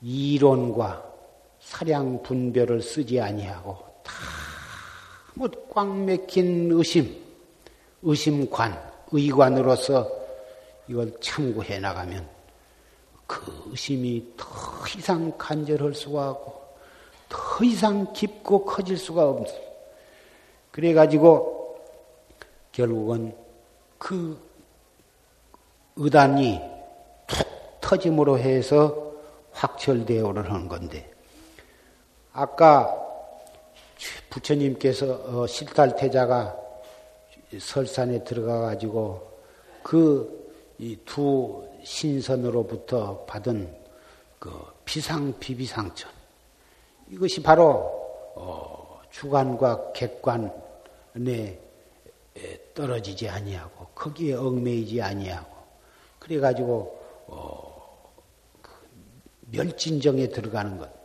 이론과 0.00 1.12
사량 1.60 2.22
분별을 2.22 2.80
쓰지 2.80 3.20
아니하고 3.20 3.76
다뭐 4.02 4.45
꽉 5.70 5.94
맥힌 5.94 6.70
의심, 6.72 7.22
의심관, 8.02 8.80
의관으로서 9.12 10.10
이걸 10.88 11.12
참고해 11.20 11.78
나가면 11.78 12.26
그 13.26 13.64
의심이 13.66 14.32
더 14.36 14.46
이상 14.96 15.36
간절할 15.36 15.94
수가 15.94 16.30
없고 16.30 16.66
더 17.28 17.64
이상 17.64 18.12
깊고 18.12 18.64
커질 18.64 18.96
수가 18.96 19.28
없어. 19.28 19.54
그래가지고 20.70 21.80
결국은 22.72 23.36
그 23.98 24.38
의단이 25.96 26.60
툭 27.26 27.80
터짐으로 27.80 28.38
해서 28.38 29.12
확철대오를 29.52 30.50
하는 30.50 30.68
건데 30.68 31.10
아까 32.32 32.95
부처님께서 34.36 35.06
어, 35.24 35.46
실탈 35.46 35.96
태자가 35.96 36.56
설산에 37.58 38.24
들어가 38.24 38.60
가지고 38.60 39.32
그 39.82 40.46
두 41.04 41.66
신선으로부터 41.82 43.24
받은 43.24 43.74
그 44.38 44.52
비상 44.84 45.38
비비상천 45.38 46.10
이것이 47.08 47.42
바로 47.42 47.90
어, 48.34 49.00
주관과 49.10 49.92
객관에 49.92 51.58
떨어지지 52.74 53.28
아니하고 53.28 53.86
거기에 53.94 54.34
얽매이지 54.34 55.00
아니하고 55.00 55.56
그래 56.18 56.38
가지고 56.40 56.98
어, 57.28 58.12
멸진정에 59.50 60.28
들어가는 60.28 60.76
것. 60.76 60.95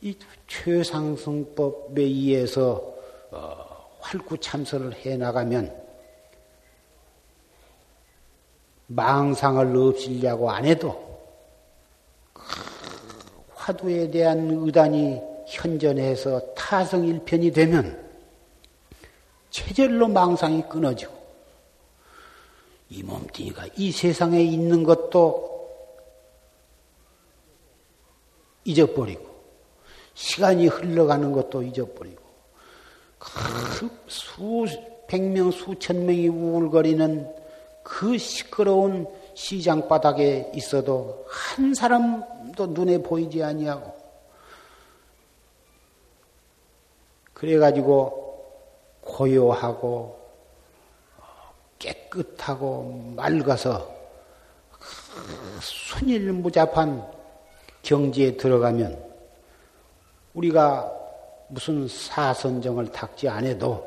이 0.00 0.16
최상승법에 0.46 2.02
의해서 2.02 2.94
어, 3.30 3.88
활구참선을 4.00 4.94
해 4.94 5.16
나가면 5.16 5.88
망상을 8.86 9.76
없애려고 9.76 10.50
안 10.50 10.64
해도 10.64 11.08
화두에 13.54 14.10
대한 14.10 14.48
의단이 14.50 15.20
현전해서 15.46 16.54
타성 16.54 17.06
일편이 17.06 17.50
되면 17.50 18.08
체절로 19.50 20.08
망상이 20.08 20.62
끊어지고 20.68 21.12
이 22.90 23.02
몸뚱이가 23.02 23.66
이 23.76 23.92
세상에 23.92 24.40
있는 24.42 24.84
것도 24.84 25.48
잊어버리고 28.64 29.37
시간이 30.18 30.66
흘러가는 30.66 31.30
것도 31.30 31.62
잊어버리고 31.62 32.20
그 33.20 33.88
수백 34.08 35.22
명 35.22 35.52
수천 35.52 36.06
명이 36.06 36.26
우울거리는 36.26 37.32
그 37.84 38.18
시끄러운 38.18 39.06
시장 39.34 39.86
바닥에 39.86 40.50
있어도 40.56 41.24
한 41.28 41.72
사람도 41.72 42.66
눈에 42.66 43.00
보이지 43.00 43.44
아니하고 43.44 43.96
그래가지고 47.32 48.44
고요하고 49.02 50.18
깨끗하고 51.78 53.12
맑아서 53.14 53.88
순일무잡한 55.60 57.08
경지에 57.82 58.36
들어가면 58.36 59.07
우리가 60.38 60.92
무슨 61.48 61.88
사선정을 61.88 62.92
닦지 62.92 63.28
않아도 63.28 63.86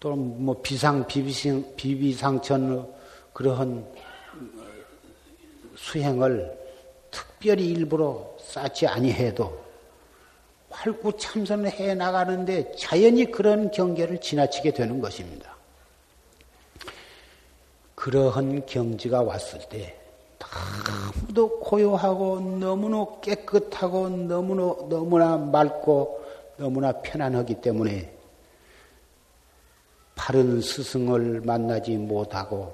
또뭐 0.00 0.60
비상 0.62 1.06
비비상 1.06 1.76
비비상천 1.76 2.92
그러한 3.32 3.86
수행을 5.76 6.58
특별히 7.10 7.70
일부러 7.70 8.34
쌓지 8.40 8.86
아니해도 8.86 9.64
활구 10.70 11.16
참선을 11.16 11.70
해 11.70 11.94
나가는데 11.94 12.74
자연히 12.76 13.30
그런 13.30 13.70
경계를 13.70 14.20
지나치게 14.20 14.72
되는 14.72 15.00
것입니다. 15.00 15.54
그러한 17.94 18.66
경지가 18.66 19.22
왔을 19.22 19.60
때 19.68 20.03
너무도 20.86 21.60
고요하고 21.60 22.40
너무나 22.40 23.06
깨끗하고 23.20 24.08
너무나 24.08 24.74
너무나 24.88 25.36
맑고 25.36 26.24
너무나 26.56 26.92
편안하기 26.92 27.60
때문에 27.60 28.14
바른 30.14 30.60
스승을 30.60 31.40
만나지 31.40 31.96
못하고 31.96 32.72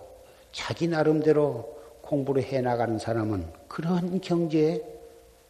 자기 0.52 0.88
나름대로 0.88 1.78
공부를 2.02 2.42
해 2.42 2.60
나가는 2.60 2.98
사람은 2.98 3.50
그런 3.68 4.20
경지에 4.20 4.82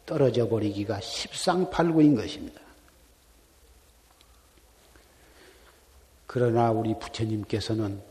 떨어져 0.06 0.48
버리기가 0.48 1.00
십상팔구인 1.00 2.14
것입니다. 2.14 2.60
그러나 6.26 6.70
우리 6.70 6.96
부처님께서는 6.98 8.09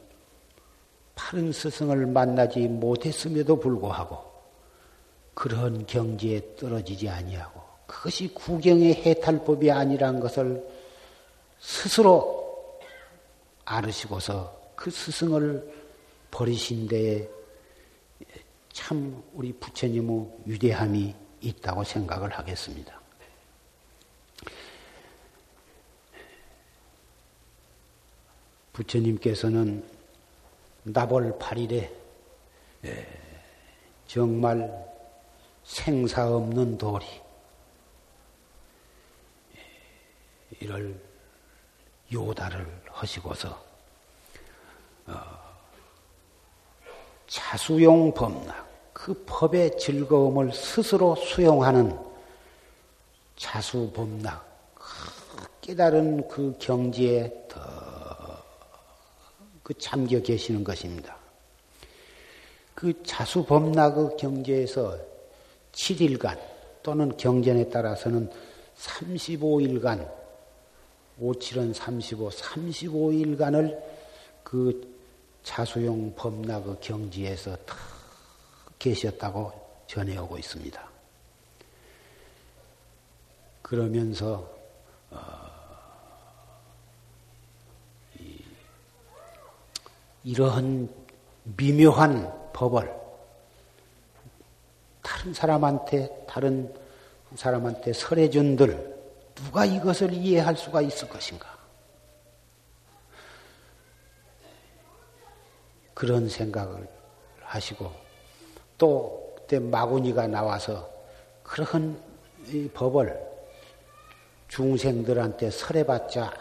바른 1.20 1.52
스승을 1.52 2.06
만나지 2.06 2.62
못했음에도 2.70 3.60
불구하고 3.60 4.18
그런 5.34 5.86
경지에 5.86 6.56
떨어지지 6.56 7.10
아니하고 7.10 7.62
그것이 7.86 8.34
구경의 8.34 8.94
해탈법이 9.06 9.70
아니란 9.70 10.22
것을 10.22 10.66
스스로 11.60 12.80
알으시고서 13.66 14.72
그 14.78 14.90
스승을 14.90 15.70
버리신 16.32 16.88
데에 16.88 17.30
참 18.72 19.22
우리 19.34 19.52
부처님의 19.52 20.26
위대함이 20.46 21.14
있다고 21.42 21.84
생각을 21.84 22.30
하겠습니다. 22.30 22.98
부처님께서는 28.72 29.99
나벌 30.94 31.38
8일에 31.38 31.92
예, 32.86 33.08
정말 34.08 34.88
생사 35.64 36.28
없는 36.28 36.78
도리 36.78 37.06
예, 39.56 40.58
이를 40.62 41.00
요다를 42.12 42.82
하시고서 42.88 43.64
어, 45.08 45.22
자수용 47.28 48.14
법락 48.14 48.68
그 48.94 49.24
법의 49.26 49.78
즐거움을 49.78 50.52
스스로 50.54 51.16
수용하는 51.16 51.98
자수 53.36 53.92
법락 53.94 54.50
깨달은 55.62 56.28
그 56.28 56.56
경지에 56.60 57.46
더 57.48 57.89
그 59.70 59.78
잠겨 59.78 60.20
계시는 60.20 60.64
것입니다. 60.64 61.16
그 62.74 63.04
자수법락의 63.04 64.18
경지에서 64.18 64.98
7일간 65.74 66.40
또는 66.82 67.16
경전에 67.16 67.70
따라서는 67.70 68.32
35일간 68.80 70.12
5칠은 71.22 71.76
35, 71.76 72.30
35일간을 72.30 73.80
그 74.42 74.92
자수용 75.44 76.16
법락의 76.16 76.78
경지에서 76.82 77.56
다 77.58 77.76
계셨다고 78.80 79.52
전해오고 79.86 80.40
있습니다. 80.40 80.90
그러면서 83.62 84.52
어, 85.12 85.49
이러한 90.24 90.90
미묘한 91.44 92.52
법을 92.54 92.94
다른 95.02 95.34
사람한테 95.34 96.26
다른 96.28 96.74
사람한테 97.36 97.94
설해준들 97.94 99.00
누가 99.36 99.66
이것을 99.66 100.14
이해할 100.14 100.56
수가 100.56 100.82
있을 100.82 101.08
것인가? 101.08 101.48
그런 105.94 106.30
생각을 106.30 106.88
하시고 107.42 107.92
또 108.78 109.34
그때 109.36 109.60
마구니가 109.60 110.28
나와서 110.28 110.90
그런 111.44 112.02
법을 112.74 113.20
중생들한테 114.48 115.50
설해봤자 115.52 116.32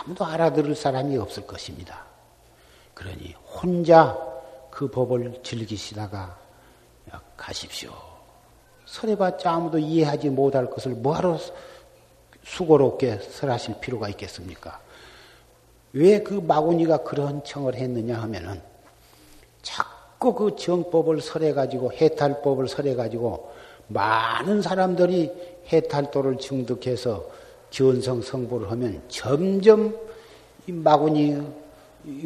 아무도 0.00 0.24
알아들을 0.24 0.74
사람이 0.74 1.16
없을 1.18 1.46
것입니다. 1.46 2.05
그러니 2.96 3.34
혼자 3.44 4.18
그 4.70 4.88
법을 4.88 5.40
즐기시다가 5.42 6.38
가십시오. 7.36 7.92
설해봤자 8.86 9.52
아무도 9.52 9.78
이해하지 9.78 10.30
못할 10.30 10.70
것을 10.70 10.92
뭐하러 10.92 11.38
수고롭게 12.42 13.18
설하실 13.18 13.80
필요가 13.80 14.08
있겠습니까? 14.08 14.80
왜 15.92 16.22
그 16.22 16.34
마구니가 16.34 16.98
그런 16.98 17.44
청을 17.44 17.74
했느냐 17.74 18.18
하면은 18.22 18.62
자꾸 19.60 20.34
그 20.34 20.56
정법을 20.56 21.20
설해가지고 21.20 21.92
해탈법을 21.92 22.68
설해가지고 22.68 23.52
많은 23.88 24.62
사람들이 24.62 25.30
해탈도를 25.70 26.38
증득해서 26.38 27.28
견성 27.70 28.22
성불을 28.22 28.70
하면 28.70 29.02
점점 29.08 29.94
이 30.66 30.72
마구니 30.72 31.65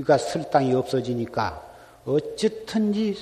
가 0.06 0.18
설당이 0.18 0.74
없어지니까 0.74 1.70
어쨌든지 2.04 3.16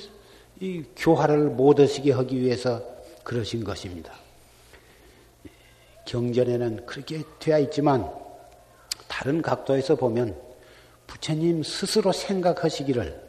이 0.61 0.85
교화를 0.97 1.51
못 1.51 1.79
하시게 1.79 2.13
하기 2.13 2.41
위해서 2.41 2.83
그러신 3.23 3.63
것입니다. 3.63 4.13
경전에는 6.05 6.87
그렇게 6.87 7.23
되어 7.39 7.59
있지만 7.61 8.11
다른 9.07 9.43
각도에서 9.43 9.95
보면 9.95 10.37
부처님 11.07 11.63
스스로 11.63 12.13
생각하시기를 12.13 13.29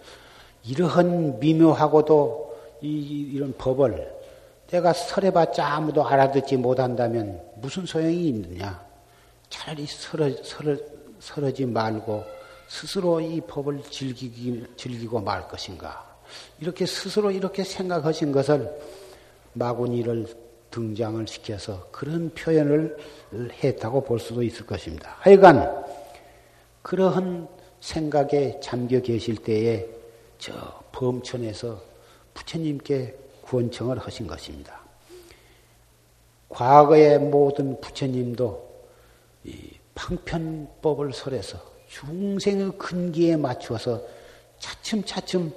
이러한 0.66 1.40
미묘하고도 1.40 2.50
이, 2.82 3.32
이런 3.34 3.54
법을 3.58 4.20
내가 4.68 4.94
설해봤자 4.94 5.66
아무도 5.66 6.06
알아듣지 6.06 6.58
못한다면 6.58 7.42
무슨 7.56 7.86
소용이 7.86 8.28
있느냐? 8.30 8.84
차라리 9.50 9.86
설어, 9.88 10.30
설어, 10.44 10.78
설하지 11.20 11.66
말고 11.66 12.39
스스로 12.70 13.20
이 13.20 13.42
법을 13.42 13.82
즐기기, 13.90 14.64
즐기고 14.78 15.20
말 15.22 15.48
것인가? 15.48 16.08
이렇게 16.60 16.86
스스로 16.86 17.32
이렇게 17.32 17.64
생각하신 17.64 18.32
것을 18.32 18.72
마구니를 19.54 20.28
등장을 20.70 21.28
시켜서 21.28 21.88
그런 21.92 22.30
표현을 22.30 22.96
했다고 23.64 24.04
볼 24.04 24.20
수도 24.20 24.44
있을 24.44 24.68
것입니다. 24.68 25.16
하여간 25.18 25.84
그러한 26.84 27.48
생각에 27.82 28.60
잠겨 28.62 29.02
계실 29.02 29.38
때에 29.38 29.88
저 30.38 30.54
범천에서 30.92 31.82
부처님께 32.36 33.18
구원청을 33.42 33.98
하신 33.98 34.28
것입니다. 34.28 34.80
과거의 36.50 37.18
모든 37.18 37.82
부처님도 37.82 38.70
이 39.46 39.72
방편법을 39.96 41.14
설해서 41.14 41.69
중생의 41.90 42.78
근기에 42.78 43.36
맞추어서 43.36 44.02
차츰차츰 44.60 45.52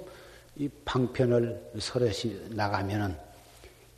이 0.57 0.69
방편을 0.85 1.71
설해시 1.79 2.47
나가면은 2.51 3.15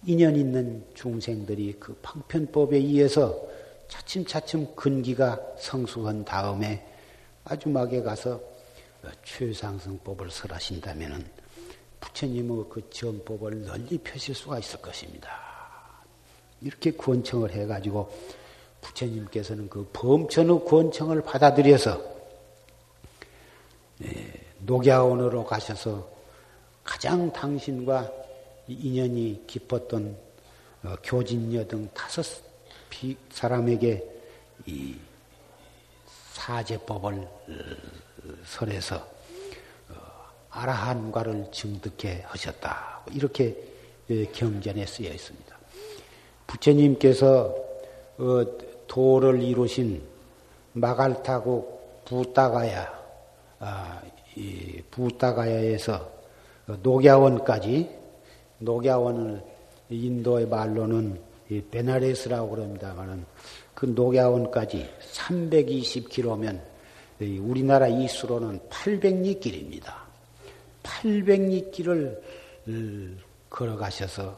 인연 0.06 0.36
있는 0.36 0.86
중생들이 0.94 1.78
그 1.80 1.98
방편법에 2.02 2.78
의해서 2.78 3.42
차츰차츰 3.88 4.76
근기가 4.76 5.40
성숙한 5.58 6.26
다음에 6.26 6.86
마지막에 7.44 8.02
가서 8.02 8.40
최상승법을 9.24 10.30
설하신다면은 10.30 11.26
부처님의 12.00 12.66
그 12.70 12.90
전법을 12.90 13.66
널리 13.66 13.98
펴실 13.98 14.36
수가 14.36 14.60
있을 14.60 14.82
것입니다. 14.82 15.30
이렇게 16.62 16.92
구원청을 16.92 17.52
해가지고 17.52 18.12
부처님께서는 18.82 19.70
그 19.70 19.90
범천의 19.94 20.66
구원청을 20.66 21.22
받아들여서 21.22 21.98
네, 21.98 22.14
녹야원으로 24.60 25.46
가셔서 25.46 26.10
가장 26.84 27.32
당신과 27.32 28.12
인연이 28.68 29.43
깊었던 29.48 30.18
어, 30.84 30.96
교진녀 31.04 31.66
등 31.68 31.89
다섯 31.93 32.24
사람에게 33.32 34.04
이 34.66 34.96
사제법을 36.34 37.14
어, 37.14 37.30
설해서 38.46 38.98
어, 38.98 39.96
아라한과를 40.52 41.52
증득해 41.52 42.24
하셨다. 42.28 43.02
이렇게 43.12 43.56
예, 44.12 44.26
경전에 44.26 44.86
쓰여 44.86 45.10
있습니다. 45.10 45.58
부처님께서 46.46 47.56
도를 48.88 49.41
이루신 49.41 50.04
마갈타국 50.74 52.04
부따가야, 52.06 53.05
아, 53.60 54.01
부따가야에서 54.91 56.12
녹야원까지 56.82 57.89
녹야원을 58.60 59.43
인도의 59.89 60.47
말로는 60.47 61.20
베나레스라고 61.72 62.49
그럽니다만은 62.49 63.26
그 63.74 63.86
녹야원까지 63.86 64.89
320km면 65.14 66.62
우리나라 67.41 67.88
이수로는 67.88 68.60
800리 68.70 69.39
길입니다. 69.39 70.03
800리 70.84 71.72
길을 71.72 72.22
걸어가셔서 73.49 74.38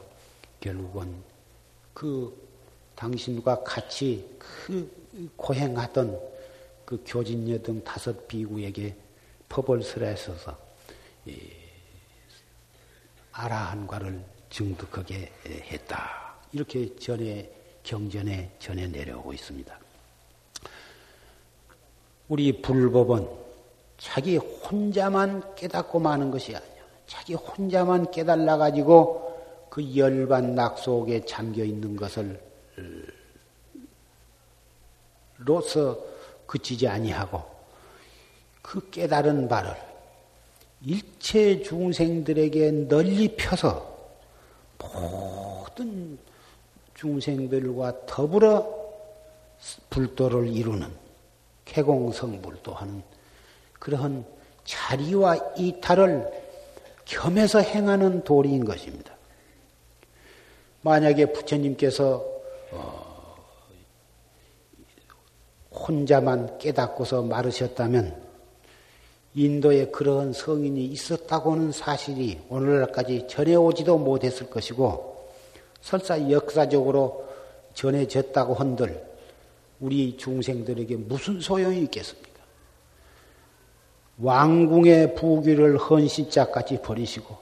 결국은 0.60 1.14
그 1.94 2.36
당신과 2.94 3.62
같이 3.62 4.28
그 4.38 4.90
고행하던 5.36 6.20
그 6.84 7.02
교진녀 7.06 7.58
등 7.58 7.82
다섯 7.84 8.26
비구에게 8.28 8.94
법을 9.48 9.82
설하셔서 9.82 10.56
아라한과를 13.32 14.24
증득하게 14.50 15.32
했다. 15.46 16.34
이렇게 16.52 16.94
전에 16.96 17.50
경전에 17.82 18.56
전해 18.58 18.86
내려오고 18.86 19.32
있습니다. 19.32 19.78
우리 22.28 22.60
불법은 22.60 23.28
자기 23.96 24.36
혼자만 24.36 25.54
깨닫고 25.54 25.98
마는 25.98 26.30
것이 26.30 26.54
아니야. 26.54 26.68
자기 27.06 27.34
혼자만 27.34 28.10
깨달아 28.10 28.58
가지고 28.58 29.68
그 29.70 29.96
열반 29.96 30.54
낙 30.54 30.78
속에 30.78 31.24
잠겨 31.24 31.64
있는 31.64 31.96
것을 31.96 32.40
로서 35.38 35.98
그치지 36.46 36.88
아니하고 36.88 37.57
그 38.68 38.90
깨달은 38.90 39.48
바를 39.48 39.74
일체 40.84 41.62
중생들에게 41.62 42.70
널리 42.86 43.34
펴서 43.34 43.96
모든 44.76 46.18
중생들과 46.92 48.04
더불어 48.04 48.68
불도를 49.88 50.48
이루는 50.48 50.86
개공성불도 51.64 52.74
하는 52.74 53.02
그러한 53.78 54.26
자리와 54.64 55.54
이탈을 55.56 56.30
겸해서 57.06 57.60
행하는 57.60 58.22
도리인 58.22 58.66
것입니다. 58.66 59.16
만약에 60.82 61.32
부처님께서 61.32 62.22
어, 62.72 63.36
혼자만 65.72 66.58
깨닫고서 66.58 67.22
말으셨다면 67.22 68.27
인도에 69.38 69.86
그런 69.86 70.32
성인이 70.32 70.84
있었다고는 70.86 71.70
사실이 71.70 72.40
오늘날까지 72.48 73.28
전해오지도 73.28 73.96
못했을 73.96 74.50
것이고 74.50 75.28
설사 75.80 76.28
역사적으로 76.28 77.24
전해졌다고 77.72 78.54
한들 78.54 79.00
우리 79.78 80.16
중생들에게 80.16 80.96
무슨 80.96 81.40
소용이 81.40 81.82
있겠습니까? 81.82 82.28
왕궁의 84.18 85.14
부귀를 85.14 85.78
헌신자까지 85.78 86.82
버리시고 86.82 87.36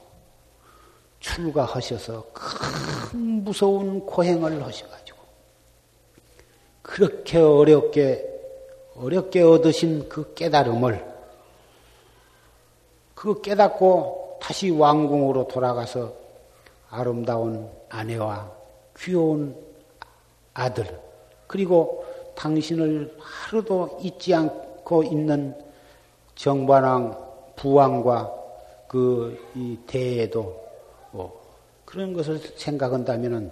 출가하셔서 1.19 2.27
큰 2.31 3.43
무서운 3.43 4.05
고행을 4.05 4.63
하셔가지고 4.63 5.17
그렇게 6.83 7.39
어렵게 7.39 8.35
어렵게 8.95 9.41
얻으신 9.41 10.07
그 10.07 10.35
깨달음을 10.35 11.16
그 13.17 13.41
깨닫고 13.41 14.37
다시 14.39 14.69
왕궁으로 14.69 15.47
돌아가서 15.47 16.13
아름다운 16.87 17.67
아내와 17.89 18.51
귀여운 18.95 19.55
아들, 20.53 21.01
그리고 21.47 22.05
당신을 22.35 23.17
하루도 23.19 23.97
잊지 24.03 24.35
않고 24.35 25.01
있는 25.01 25.59
정반왕 26.35 27.55
부왕과 27.55 28.31
그이 28.87 29.79
대에도 29.87 30.63
뭐 31.09 31.41
그런 31.85 32.13
것을 32.13 32.37
생각한다면은 32.37 33.51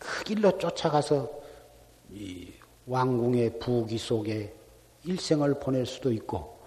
그 0.00 0.24
길로 0.24 0.58
쫓아가서 0.58 1.30
이 2.10 2.48
왕궁의 2.88 3.60
부귀 3.60 3.98
속에 3.98 4.52
일생을 5.04 5.60
보낼 5.60 5.86
수도 5.86 6.10
있고 6.10 6.58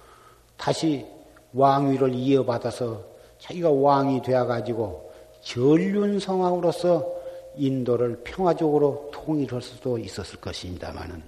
다시 0.56 1.06
왕위를 1.54 2.14
이어받아서 2.14 3.04
자기가 3.40 3.72
왕이 3.72 4.22
되어가지고 4.22 5.12
전륜성왕으로서 5.42 7.24
인도를 7.56 8.22
평화적으로 8.24 9.12
통일할 9.14 9.62
수도 9.62 9.98
있었을 9.98 10.40
것입니다만은 10.40 11.22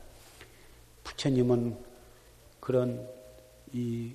부처님은 1.03 1.77
그런 2.59 3.07
이 3.73 4.11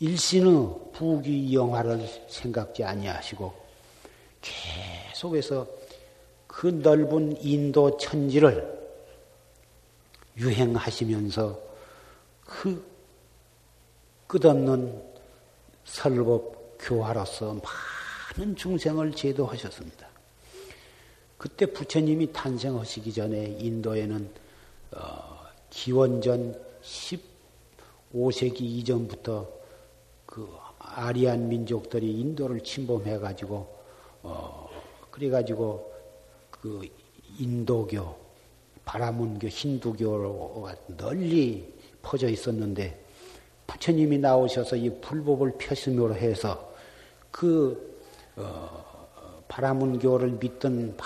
일신의 0.00 0.74
부귀 0.92 1.54
영화를 1.54 2.06
생각지 2.28 2.84
아니하시고 2.84 3.52
계속해서 4.40 5.66
그 6.46 6.66
넓은 6.66 7.36
인도 7.42 7.96
천지를 7.96 8.78
유행하시면서 10.36 11.58
그 12.44 12.84
끝없는 14.26 15.07
설법 15.88 16.76
교화로서 16.78 17.60
많은 18.36 18.54
중생을 18.54 19.12
제도하셨습니다. 19.12 20.06
그때 21.36 21.66
부처님이 21.66 22.32
탄생하시기 22.32 23.12
전에 23.12 23.56
인도에는 23.58 24.30
어, 24.92 25.38
기원전 25.70 26.60
15세기 28.12 28.60
이전부터 28.60 29.48
그 30.26 30.48
아리안 30.78 31.48
민족들이 31.48 32.20
인도를 32.20 32.60
침범해 32.60 33.18
가지고 33.18 33.76
어, 34.22 34.68
그래 35.10 35.30
가지고 35.30 35.92
그 36.50 36.82
인도교, 37.38 38.16
바라문교, 38.84 39.48
힌두교가 39.48 40.74
널리 40.96 41.72
퍼져 42.02 42.28
있었는데 42.28 43.07
부처님이 43.68 44.18
나오셔서 44.18 44.76
이 44.76 44.90
불법을 45.00 45.52
펴심으로 45.58 46.14
해서 46.16 46.74
그 47.30 48.02
어, 48.34 48.84
바라문교를 49.46 50.38
믿던 50.40 50.96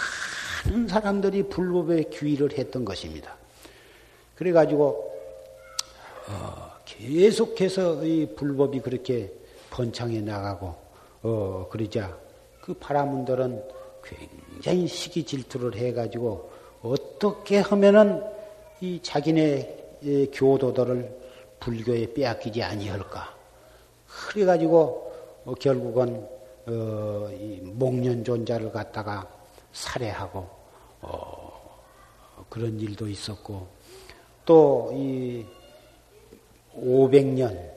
많은 0.64 0.88
사람들이 0.88 1.44
불법에 1.44 2.04
귀의를 2.04 2.56
했던 2.56 2.84
것입니다. 2.84 3.36
그래가지고 4.36 5.12
어, 6.28 6.70
계속해서 6.86 8.04
이 8.04 8.34
불법이 8.34 8.80
그렇게 8.80 9.32
번창해 9.70 10.20
나가고 10.20 10.74
어, 11.22 11.68
그러자 11.70 12.16
그 12.60 12.74
바라문들은 12.74 13.62
굉장히 14.04 14.86
시기 14.86 15.24
질투를 15.24 15.74
해가지고 15.74 16.50
어떻게 16.82 17.58
하면은 17.58 18.22
이 18.80 19.00
자기네 19.02 20.30
교도들을 20.32 21.21
불교에 21.62 22.12
빼앗기지 22.12 22.62
아니할까. 22.62 23.34
그래가지고 24.06 25.12
어, 25.44 25.54
결국은 25.54 26.28
어, 26.66 27.28
이 27.32 27.60
목련존자를 27.62 28.72
갖다가 28.72 29.28
살해하고 29.72 30.48
어, 31.00 31.80
그런 32.48 32.78
일도 32.78 33.08
있었고 33.08 33.66
또 34.44 34.90
이 34.92 35.44
500년 36.74 37.70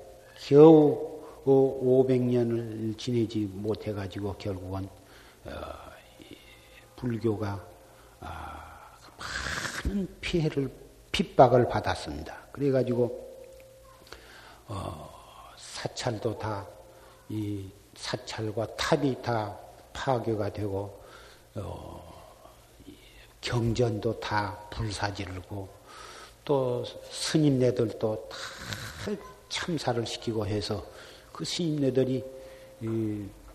겨우 0.47 1.21
500년을 1.45 2.93
어, 2.93 2.97
지내지 2.97 3.49
못해가지고 3.53 4.36
결국은 4.38 4.88
어, 5.45 5.51
불교가 6.95 7.63
아, 8.21 8.97
많은 9.83 10.07
피해를 10.21 10.71
핍박을 11.11 11.67
받았습니다. 11.67 12.36
그래가지고 12.51 13.34
어, 14.68 15.09
사찰도 15.57 16.38
다 16.38 16.76
이 17.30 17.70
사찰과 17.95 18.76
탑이 18.76 19.22
다 19.22 19.57
파괴가 19.93 20.51
되고 20.53 21.01
경전도 23.41 24.20
다 24.20 24.57
불사지르고 24.70 25.68
또 26.43 26.84
스님네들도 27.09 28.30
다 28.30 28.38
참사를 29.49 30.05
시키고 30.05 30.45
해서 30.45 30.86
그 31.32 31.45
스님네들이 31.45 32.24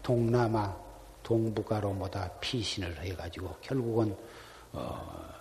동남아 0.02 0.76
동북아로 1.22 1.92
뭐다 1.92 2.30
피신을 2.40 3.04
해가지고 3.04 3.54
결국은 3.60 4.16
어, 4.72 5.32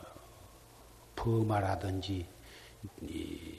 버마라든지 1.16 2.26
이, 3.02 3.59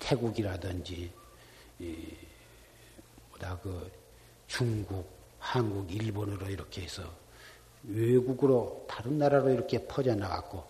태국이라든지 0.00 1.10
이, 1.78 1.96
뭐다 3.30 3.58
그 3.62 3.90
중국, 4.48 5.08
한국, 5.38 5.90
일본으로 5.94 6.48
이렇게 6.48 6.82
해서 6.82 7.04
외국으로 7.84 8.84
다른 8.88 9.18
나라로 9.18 9.50
이렇게 9.50 9.86
퍼져 9.86 10.14
나갔고 10.14 10.64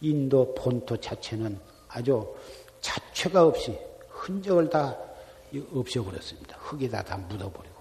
인도 0.00 0.54
본토 0.54 0.96
자체는 0.96 1.58
아주 1.88 2.34
자체가 2.80 3.44
없이 3.44 3.78
흔적을 4.08 4.70
다 4.70 4.96
없애버렸습니다. 5.72 6.56
흙에다 6.58 7.02
다 7.02 7.16
묻어버리고 7.16 7.76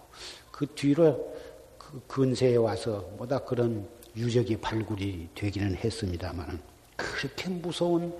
그 0.51 0.67
뒤로 0.75 1.33
그 1.77 2.01
근세에 2.07 2.55
와서 2.57 3.09
뭐다 3.17 3.39
그런 3.39 3.87
유적이 4.15 4.57
발굴이 4.57 5.29
되기는 5.35 5.75
했습니다만 5.75 6.61
그렇게 6.95 7.49
무서운 7.49 8.15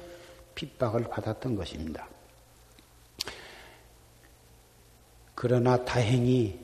핍박을 0.55 1.05
받았던 1.09 1.55
것입니다. 1.55 2.07
그러나 5.35 5.83
다행히 5.83 6.57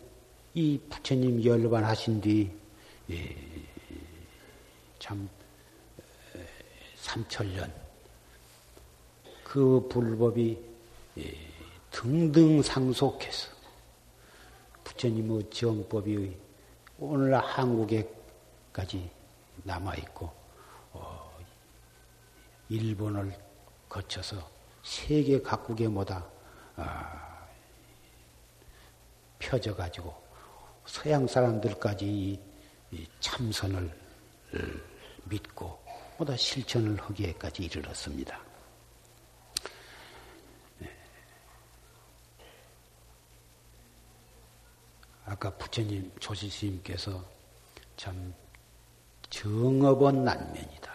이 0.53 0.79
부처님 0.89 1.43
열반하신 1.43 2.21
뒤 2.21 2.51
예, 3.09 3.35
참 4.97 5.29
삼천년. 6.95 7.73
그 9.43 9.85
불법이 9.89 10.57
예, 11.17 11.37
등등 11.91 12.61
상속해서 12.61 13.51
부처님의 14.85 15.49
정법이 15.49 16.33
오늘 16.99 17.35
한국에까지 17.35 19.09
남아 19.63 19.95
있고 19.95 20.31
어, 20.93 21.37
일본을 22.69 23.37
거쳐서 23.89 24.49
세계 24.83 25.41
각국에 25.41 25.89
모다 25.89 26.25
아, 26.77 27.30
펴져 29.41 29.75
가지고 29.75 30.15
서양 30.85 31.27
사람들까지 31.27 32.05
이, 32.05 32.39
이 32.91 33.07
참선을 33.19 33.91
믿고 35.25 35.81
모다 36.17 36.37
실천을 36.37 36.95
하기에까지 37.01 37.63
이르렀습니다. 37.63 38.39
네. 40.77 40.89
아까 45.25 45.49
부처님 45.57 46.11
조지스님께서 46.19 47.23
참 47.97 48.33
정업은 49.31 50.23
난면이다. 50.23 50.91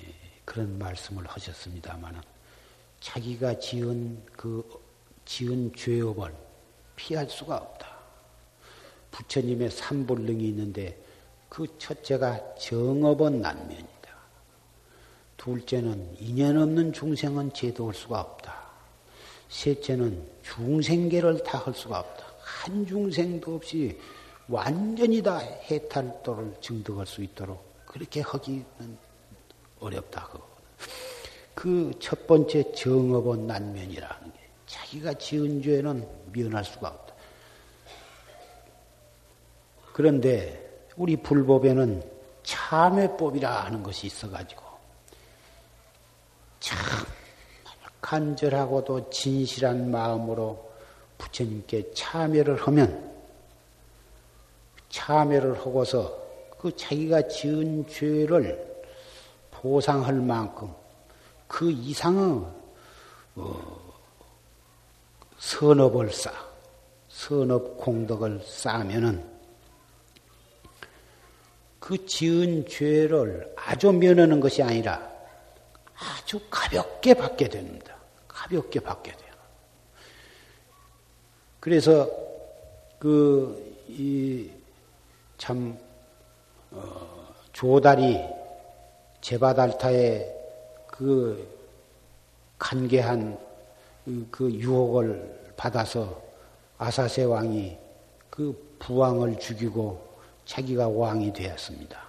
예, 0.00 0.14
그런 0.44 0.78
말씀을 0.78 1.26
하셨습니다마는 1.26 2.20
자기가 3.00 3.58
지은 3.58 4.24
그 4.26 4.62
지은 5.24 5.74
죄업을 5.74 6.51
피할 7.02 7.28
수가 7.28 7.56
없다. 7.56 7.88
부처님의 9.10 9.70
삼불능이 9.72 10.46
있는데 10.50 10.96
그 11.48 11.66
첫째가 11.76 12.54
정업은 12.54 13.40
난면이다. 13.40 13.90
둘째는 15.36 16.16
인연 16.20 16.56
없는 16.58 16.92
중생은 16.92 17.52
제도할 17.54 17.92
수가 17.92 18.20
없다. 18.20 18.54
셋째는 19.48 20.24
중생계를 20.42 21.42
다 21.42 21.58
할 21.58 21.74
수가 21.74 21.98
없다. 21.98 22.24
한 22.40 22.86
중생도 22.86 23.56
없이 23.56 23.98
완전히 24.48 25.20
다 25.20 25.38
해탈도를 25.38 26.54
증득할 26.60 27.04
수 27.04 27.22
있도록 27.24 27.84
그렇게 27.84 28.20
하기는 28.20 28.64
어렵다. 29.80 30.30
그첫 31.56 32.28
번째 32.28 32.72
정업은 32.72 33.48
난면이라는 33.48 34.32
게 34.32 34.41
자기가 34.72 35.12
지은 35.14 35.60
죄는 35.60 36.08
면할 36.32 36.64
수가 36.64 36.88
없다. 36.88 37.14
그런데 39.92 40.86
우리 40.96 41.14
불법에는 41.16 42.02
참회법이라 42.42 43.64
하는 43.64 43.82
것이 43.82 44.06
있어가지고 44.06 44.62
참 46.58 46.78
간절하고도 48.00 49.10
진실한 49.10 49.90
마음으로 49.90 50.72
부처님께 51.18 51.92
참회를 51.92 52.66
하면 52.66 53.12
참회를 54.88 55.58
하고서 55.58 56.18
그 56.58 56.74
자기가 56.74 57.28
지은 57.28 57.86
죄를 57.88 58.84
보상할 59.50 60.14
만큼 60.14 60.72
그 61.46 61.70
이상의 61.70 62.46
어, 63.36 63.91
선업을 65.42 66.12
쌓, 66.12 66.32
선업 67.08 67.76
공덕을 67.76 68.42
쌓으면은 68.46 69.28
그 71.80 72.06
지은 72.06 72.68
죄를 72.68 73.52
아주 73.56 73.90
면하는 73.90 74.38
것이 74.38 74.62
아니라 74.62 75.10
아주 75.96 76.40
가볍게 76.48 77.12
받게 77.14 77.48
됩니다. 77.48 77.96
가볍게 78.28 78.78
받게 78.78 79.10
돼요. 79.10 79.32
그래서 81.58 82.08
그, 83.00 83.84
이, 83.88 84.48
참, 85.38 85.76
어, 86.70 87.34
조다리 87.52 88.20
제바달타의 89.20 90.36
그 90.86 91.48
간계한 92.60 93.51
그 94.30 94.50
유혹을 94.50 95.52
받아서 95.56 96.20
아사세 96.78 97.24
왕이 97.24 97.76
그 98.30 98.76
부왕을 98.78 99.38
죽이고 99.38 100.12
자기가 100.44 100.88
왕이 100.88 101.32
되었습니다. 101.32 102.02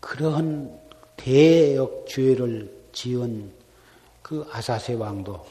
그러한 0.00 0.78
대역 1.16 2.06
죄를 2.08 2.72
지은 2.92 3.52
그 4.22 4.48
아사세 4.50 4.94
왕도 4.94 5.44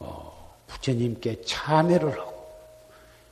어, 0.00 0.56
부처님께 0.66 1.42
참회를 1.42 2.18
하고 2.18 2.38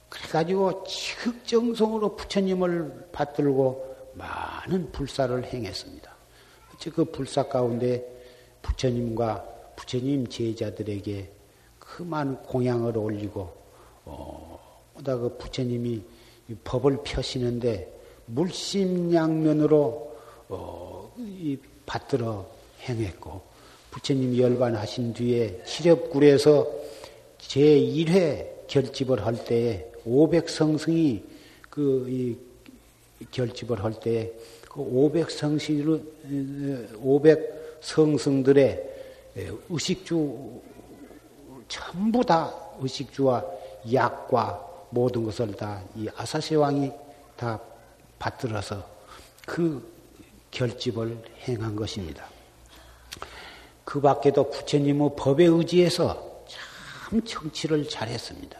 그래가지고 0.09 0.85
지극정성으로 0.85 2.17
부처님을 2.17 3.09
받들고 3.13 3.97
많은 4.15 4.91
불사를 4.93 5.45
행했습니다. 5.45 6.15
그 6.95 7.05
불사 7.05 7.49
가운데 7.49 8.05
부처님과 8.63 9.56
부처님 9.77 10.27
제자들에게 10.27 11.31
그 11.79 12.03
많은 12.03 12.37
공양을 12.43 12.97
올리고 12.97 13.53
어, 14.05 14.59
그 15.05 15.37
부처님이 15.39 16.03
법을 16.65 16.99
펴시는데 17.05 17.93
물심양면으로 18.27 20.17
어, 20.49 21.15
이 21.19 21.59
받들어 21.85 22.49
행했고 22.83 23.43
부처님 23.91 24.37
열반하신 24.37 25.15
뒤에 25.15 25.63
칠엽굴에서 25.65 26.67
제 27.39 27.61
1회 27.61 28.67
결집을 28.67 29.25
할 29.25 29.45
때에 29.45 29.91
500성승이 30.05 31.23
그 31.71 32.37
결집을 33.31 33.83
할 33.83 33.99
때에 34.01 34.33
그 34.69 34.81
500성신을 34.81 36.03
500성승들의 37.83 38.96
의식주 39.69 40.61
전부 41.69 42.25
다 42.25 42.53
의식주와 42.81 43.45
약과 43.93 44.67
모든 44.91 45.25
것을 45.25 45.55
다 45.55 45.83
이 45.95 46.09
아사세 46.17 46.55
왕이 46.55 46.91
다 47.37 47.61
받들어서 48.19 48.85
그 49.47 49.95
결집을 50.51 51.23
행한 51.47 51.77
것입니다. 51.77 52.25
그 53.85 54.01
밖에도 54.01 54.51
부처님의 54.51 55.11
법에 55.17 55.45
의지해서 55.45 56.45
참 56.49 57.23
정치를 57.25 57.89
잘했습니다. 57.89 58.59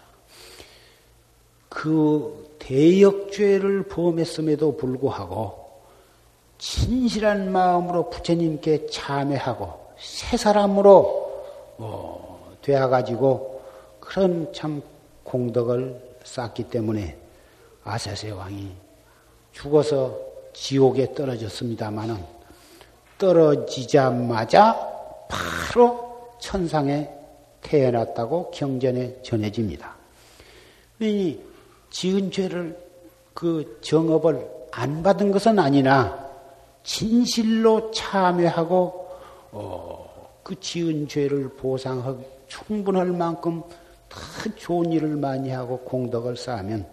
그 1.69 2.57
대역죄를 2.59 3.85
범했음에도 3.85 4.77
불구하고 4.77 5.83
진실한 6.59 7.51
마음으로 7.53 8.09
부처님께 8.11 8.87
참회하고 8.87 9.86
새 9.99 10.37
사람으로 10.37 11.45
어, 11.79 12.53
되어가지고 12.63 13.63
그런 14.01 14.53
참 14.53 14.83
공덕을 15.25 16.19
쌓기 16.25 16.65
때문에 16.65 17.17
아사세 17.85 18.31
왕이 18.31 18.73
죽어서 19.53 20.19
지옥에 20.53 21.15
떨어졌습니다마는 21.15 22.17
떨어지자마자 23.19 24.75
바로 25.29 26.35
천상에 26.39 27.11
태어났다고 27.63 28.51
경전에 28.51 29.23
전해집니다. 29.23 29.95
이 31.01 31.39
지은 31.91 32.31
죄를 32.31 32.79
그 33.35 33.79
정업을 33.83 34.49
안 34.71 35.03
받은 35.03 35.33
것은 35.33 35.59
아니나 35.59 36.27
진실로 36.83 37.91
참여하고 37.91 39.06
어, 39.53 40.39
그 40.43 40.59
지은 40.61 41.09
죄를 41.09 41.49
보상하기 41.51 42.25
충분할 42.49 43.07
만큼 43.07 43.63
더 44.09 44.21
좋은 44.55 44.93
일을 44.93 45.17
많이 45.17 45.51
하고 45.51 45.79
공덕을 45.79 46.37
쌓으면 46.37 46.87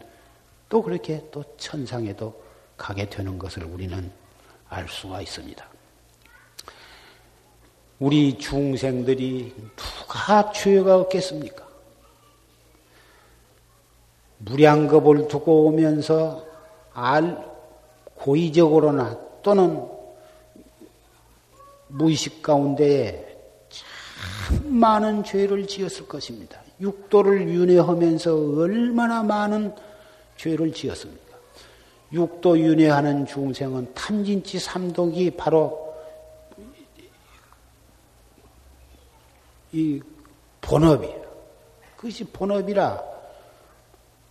또 0.69 0.81
그렇게 0.81 1.23
또 1.31 1.43
천상에도 1.57 2.41
가게 2.75 3.07
되는 3.07 3.37
것을 3.37 3.63
우리는 3.63 4.11
알 4.69 4.87
수가 4.87 5.21
있습니다. 5.21 5.65
우리 7.99 8.37
중생들이 8.37 9.53
누가 9.75 10.51
죄가 10.51 10.97
없겠습니까? 10.97 11.63
무량겁을 14.39 15.27
두고 15.27 15.67
오면서 15.67 16.45
알, 16.93 17.37
고의적으로나 18.15 19.17
또는 19.41 19.87
무의식 21.93 22.41
가운데에 22.41 23.37
참 23.69 24.79
많은 24.79 25.23
죄를 25.23 25.67
지었을 25.67 26.07
것입니다. 26.07 26.59
육도를 26.79 27.47
윤회하면서 27.47 28.57
얼마나 28.57 29.21
많은 29.21 29.73
죄를 30.37 30.73
지었습니까? 30.73 31.37
육도 32.11 32.59
윤회하는 32.59 33.25
중생은 33.25 33.93
탐진치 33.93 34.59
삼독이 34.59 35.31
바로 35.31 35.93
이 39.71 39.99
본업이에요. 40.61 41.23
그것이 41.95 42.23
본업이라 42.25 43.03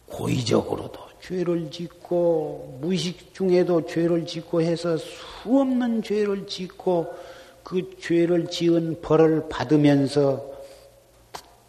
고의적으로도 0.06 1.00
죄를 1.20 1.70
짓고 1.70 2.78
무의식 2.80 3.34
중에도 3.34 3.86
죄를 3.86 4.26
짓고 4.26 4.62
해서 4.62 4.96
수없는 4.96 6.02
죄를 6.02 6.46
짓고 6.46 7.12
그 7.62 7.96
죄를 7.98 8.48
지은 8.48 9.00
벌을 9.00 9.48
받으면서 9.48 10.50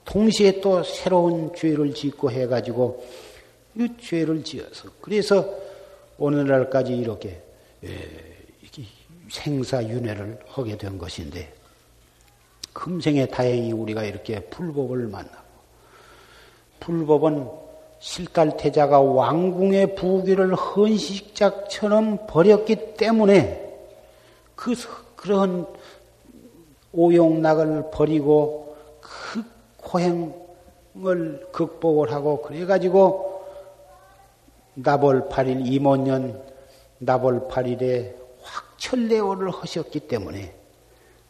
동시에 0.05 0.59
또 0.61 0.83
새로운 0.83 1.53
죄를 1.55 1.93
짓고 1.93 2.31
해가지고 2.31 3.03
이 3.75 3.87
죄를 4.01 4.43
지어서 4.43 4.89
그래서 5.01 5.47
오늘날까지 6.17 6.95
이렇게 6.95 7.41
생사윤회를 9.29 10.39
하게 10.47 10.77
된 10.77 10.97
것인데 10.97 11.53
금생에 12.73 13.27
다행히 13.27 13.71
우리가 13.71 14.03
이렇게 14.03 14.39
불법을 14.41 15.07
만나고 15.07 15.43
불법은 16.79 17.47
실갈태자가 17.99 18.99
왕궁의 18.99 19.95
부귀를 19.95 20.53
헌식작처럼 20.55 22.27
버렸기 22.27 22.95
때문에 22.95 23.63
그 24.55 24.75
그런 25.15 25.65
오용락을 26.93 27.89
버리고 27.91 28.75
그 29.01 29.43
고행을 29.77 31.47
극복을 31.51 32.11
하고 32.11 32.41
그래가지고 32.41 33.43
나벌 34.75 35.29
8일 35.29 35.65
임원년 35.65 36.41
나벌 36.99 37.47
8일에 37.47 38.15
확철대오를 38.41 39.51
하셨기 39.51 40.01
때문에 40.01 40.53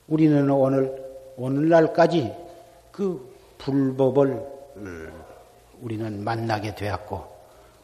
우리는 0.07 0.49
오늘 0.49 1.03
오늘날까지 1.37 2.33
그 2.91 3.33
불법을 3.57 4.45
우리는 5.81 6.23
만나게 6.23 6.75
되었고 6.75 7.33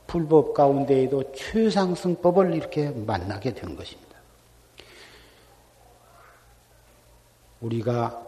불법 0.08 0.54
가운데에도 0.54 1.32
최상승법을 1.34 2.56
이렇게 2.56 2.90
만나게 2.90 3.54
된 3.54 3.76
것입니다. 3.76 4.09
우리가 7.62 8.26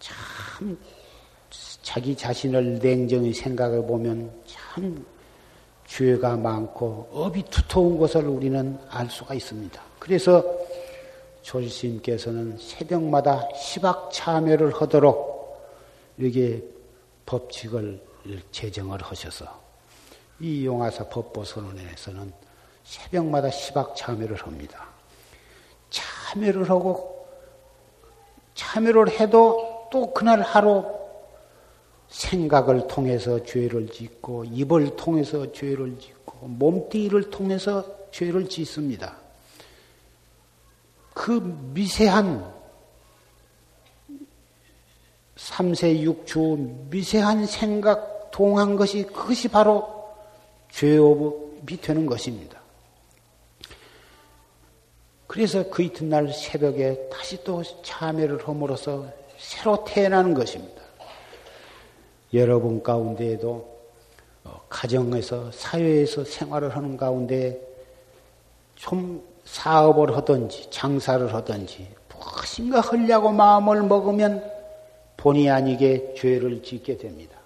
참 0.00 0.78
자기 1.82 2.16
자신을 2.16 2.78
냉정히 2.78 3.32
생각해 3.32 3.86
보면 3.86 4.32
참 4.46 5.04
죄가 5.86 6.36
많고 6.36 7.08
업이 7.12 7.42
두터운 7.44 7.98
것을 7.98 8.26
우리는 8.26 8.78
알 8.88 9.08
수가 9.08 9.34
있습니다. 9.34 9.80
그래서 9.98 10.44
조지스님께서는 11.42 12.56
새벽마다 12.58 13.46
시박 13.54 14.10
참여를 14.12 14.74
하도록 14.80 15.34
이렇게 16.16 16.62
법칙을 17.26 18.00
제정을 18.50 19.02
하셔서 19.02 19.62
이 20.40 20.64
용화사 20.64 21.08
법보선언에서는 21.08 22.32
새벽마다 22.82 23.50
시박 23.50 23.94
참여를 23.94 24.36
합니다. 24.36 24.88
참여를 25.90 26.68
하고 26.70 27.13
참여를 28.54 29.20
해도 29.20 29.88
또 29.90 30.12
그날 30.12 30.40
하루 30.40 30.84
생각을 32.08 32.86
통해서 32.86 33.42
죄를 33.44 33.88
짓고 33.88 34.44
입을 34.44 34.96
통해서 34.96 35.50
죄를 35.52 35.98
짓고 35.98 36.46
몸띠를 36.46 37.30
통해서 37.30 37.84
죄를 38.10 38.48
짓습니다. 38.48 39.16
그 41.12 41.32
미세한 41.72 42.52
삼세 45.36 46.00
육추 46.00 46.86
미세한 46.90 47.46
생각 47.46 48.30
동한 48.30 48.76
것이 48.76 49.04
그것이 49.04 49.48
바로 49.48 50.12
죄업이 50.70 51.80
되는 51.80 52.06
것입니다. 52.06 52.53
그래서 55.34 55.68
그 55.68 55.82
이튿날 55.82 56.32
새벽에 56.32 57.08
다시 57.10 57.42
또 57.42 57.60
참여를 57.82 58.46
함으로써 58.46 59.04
새로 59.36 59.84
태어나는 59.84 60.32
것입니다. 60.32 60.80
여러분 62.32 62.80
가운데에도 62.80 63.80
어, 64.44 64.60
가정에서 64.68 65.50
사회에서 65.50 66.22
생활을 66.22 66.76
하는 66.76 66.96
가운데 66.96 67.60
좀 68.76 69.26
사업을 69.44 70.16
하든지 70.16 70.70
장사를 70.70 71.34
하든지 71.34 71.88
무엇인가 72.10 72.80
하려고 72.80 73.32
마음을 73.32 73.82
먹으면 73.82 74.48
본의 75.16 75.50
아니게 75.50 76.14
죄를 76.16 76.62
짓게 76.62 76.96
됩니다. 76.96 77.36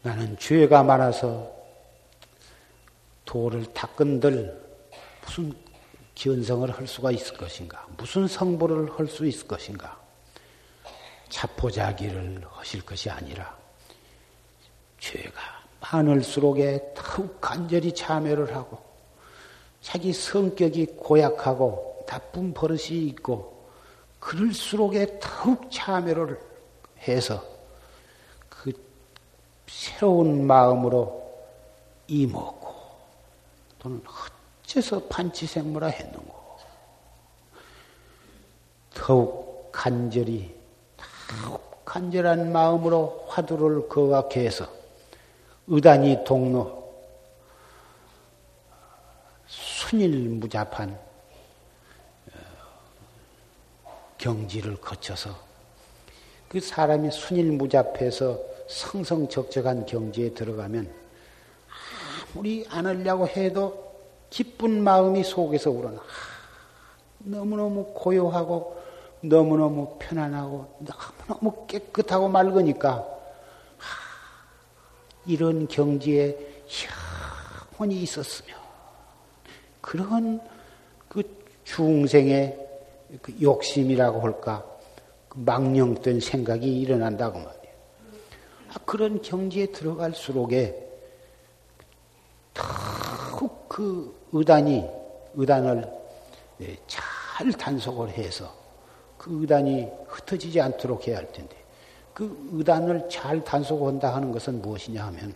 나는 0.00 0.38
죄가 0.38 0.82
많아서 0.82 1.59
도를 3.30 3.64
닦은들 3.72 4.60
무슨 5.24 5.54
견성을 6.16 6.68
할 6.68 6.88
수가 6.88 7.12
있을 7.12 7.36
것인가? 7.36 7.86
무슨 7.96 8.26
성불을 8.26 8.98
할수 8.98 9.24
있을 9.24 9.46
것인가? 9.46 9.96
자포자기를 11.28 12.42
하실 12.50 12.84
것이 12.84 13.08
아니라 13.08 13.56
죄가 14.98 15.40
많을수록에 15.78 16.92
더욱 16.96 17.40
간절히 17.40 17.94
참여를 17.94 18.56
하고 18.56 18.82
자기 19.80 20.12
성격이 20.12 20.86
고약하고 20.96 22.04
나쁜 22.08 22.52
버릇이 22.52 23.06
있고 23.10 23.64
그럴수록에 24.18 25.20
더욱 25.20 25.70
참여를 25.70 26.36
해서 27.06 27.44
그 28.48 28.72
새로운 29.68 30.44
마음으로 30.48 31.20
이먹 32.08 32.59
고 33.80 33.88
또는 33.88 34.02
어째서 34.62 35.08
판치생물화 35.08 35.88
했는고. 35.88 36.40
더욱 38.94 39.70
간절히 39.72 40.54
더욱 41.42 41.84
간절한 41.84 42.52
마음으로 42.52 43.24
화두를 43.28 43.88
거각해 43.88 44.44
해서 44.44 44.68
의단이 45.66 46.24
동로 46.24 46.80
순일무잡한 49.46 50.98
어, 53.84 54.14
경지를 54.18 54.76
거쳐서 54.76 55.36
그 56.48 56.60
사람이 56.60 57.10
순일무잡해서 57.10 58.38
성성적적한 58.68 59.86
경지에 59.86 60.34
들어가면 60.34 60.99
아무리 62.32 62.64
안 62.68 62.86
하려고 62.86 63.26
해도 63.26 63.90
기쁜 64.30 64.82
마음이 64.82 65.24
속에서 65.24 65.70
우러나 65.70 66.00
너무너무 67.18 67.92
고요하고 67.94 68.80
너무너무 69.22 69.96
편안하고 69.98 70.78
너무너무 71.28 71.66
깨끗하고 71.66 72.28
맑으니까 72.28 73.06
이런 75.26 75.68
경지에 75.68 76.64
영원히 77.72 78.02
있었으며 78.02 78.54
그런 79.80 80.40
그 81.08 81.22
중생의 81.64 82.68
그 83.20 83.36
욕심이라고 83.42 84.20
할까 84.20 84.64
그 85.28 85.38
망령된 85.38 86.20
생각이 86.20 86.80
일어난다고 86.80 87.38
말이에요. 87.38 87.74
아, 88.70 88.74
그런 88.84 89.20
경지에 89.20 89.66
들어갈수록에 89.66 90.89
그 93.70 94.14
의단이 94.32 94.84
의단을 95.34 95.90
예, 96.60 96.76
잘 96.86 97.50
단속을 97.52 98.10
해서 98.10 98.52
그 99.16 99.40
의단이 99.40 99.88
흩어지지 100.08 100.60
않도록 100.60 101.08
해야 101.08 101.18
할 101.18 101.32
텐데 101.32 101.56
그 102.12 102.50
의단을 102.52 103.08
잘 103.08 103.42
단속한다 103.44 104.14
하는 104.14 104.32
것은 104.32 104.60
무엇이냐 104.60 105.06
하면 105.06 105.32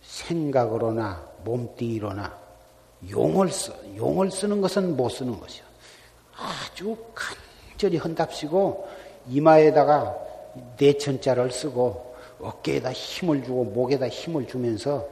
생각으로나 0.00 1.22
몸뚱이로나 1.44 2.38
용을 3.10 3.50
써 3.50 3.74
용을 3.96 4.30
쓰는 4.30 4.60
것은 4.60 4.96
못 4.96 5.08
쓰는 5.10 5.38
것이요. 5.38 5.64
아주 6.36 6.96
간절히 7.14 7.98
헌답시고 7.98 8.88
이마에다가 9.28 10.16
내천자를 10.78 11.50
쓰고 11.50 12.07
어깨에다 12.40 12.92
힘을 12.92 13.44
주고 13.44 13.64
목에다 13.64 14.08
힘을 14.08 14.46
주면서 14.46 15.08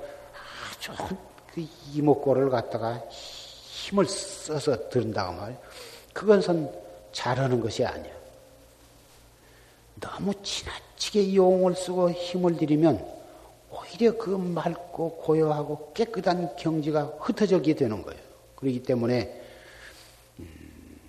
아주 0.78 0.92
그 1.52 1.66
이목구를 1.92 2.50
갖다가 2.50 3.02
힘을 3.10 4.06
써서 4.06 4.88
들은다고 4.88 5.34
말이에요. 5.34 5.60
그것은 6.12 6.70
잘하는 7.12 7.60
것이 7.60 7.84
아니야. 7.84 8.14
너무 10.00 10.34
지나치게 10.42 11.34
용을 11.34 11.74
쓰고 11.74 12.10
힘을 12.10 12.56
들이면 12.56 13.16
오히려 13.70 14.16
그 14.16 14.30
맑고 14.30 15.16
고요하고 15.16 15.92
깨끗한 15.94 16.56
경지가 16.56 17.16
흩어지게 17.20 17.74
되는 17.74 18.02
거예요. 18.02 18.20
그렇기 18.56 18.82
때문에 18.82 19.42
음, 20.38 21.00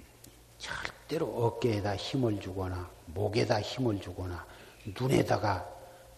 절대로 0.57 1.27
어깨에다 1.27 1.95
힘을 1.95 2.39
주거나 2.39 2.89
목에다 3.07 3.61
힘을 3.61 3.99
주거나 3.99 4.45
눈에다가 4.99 5.76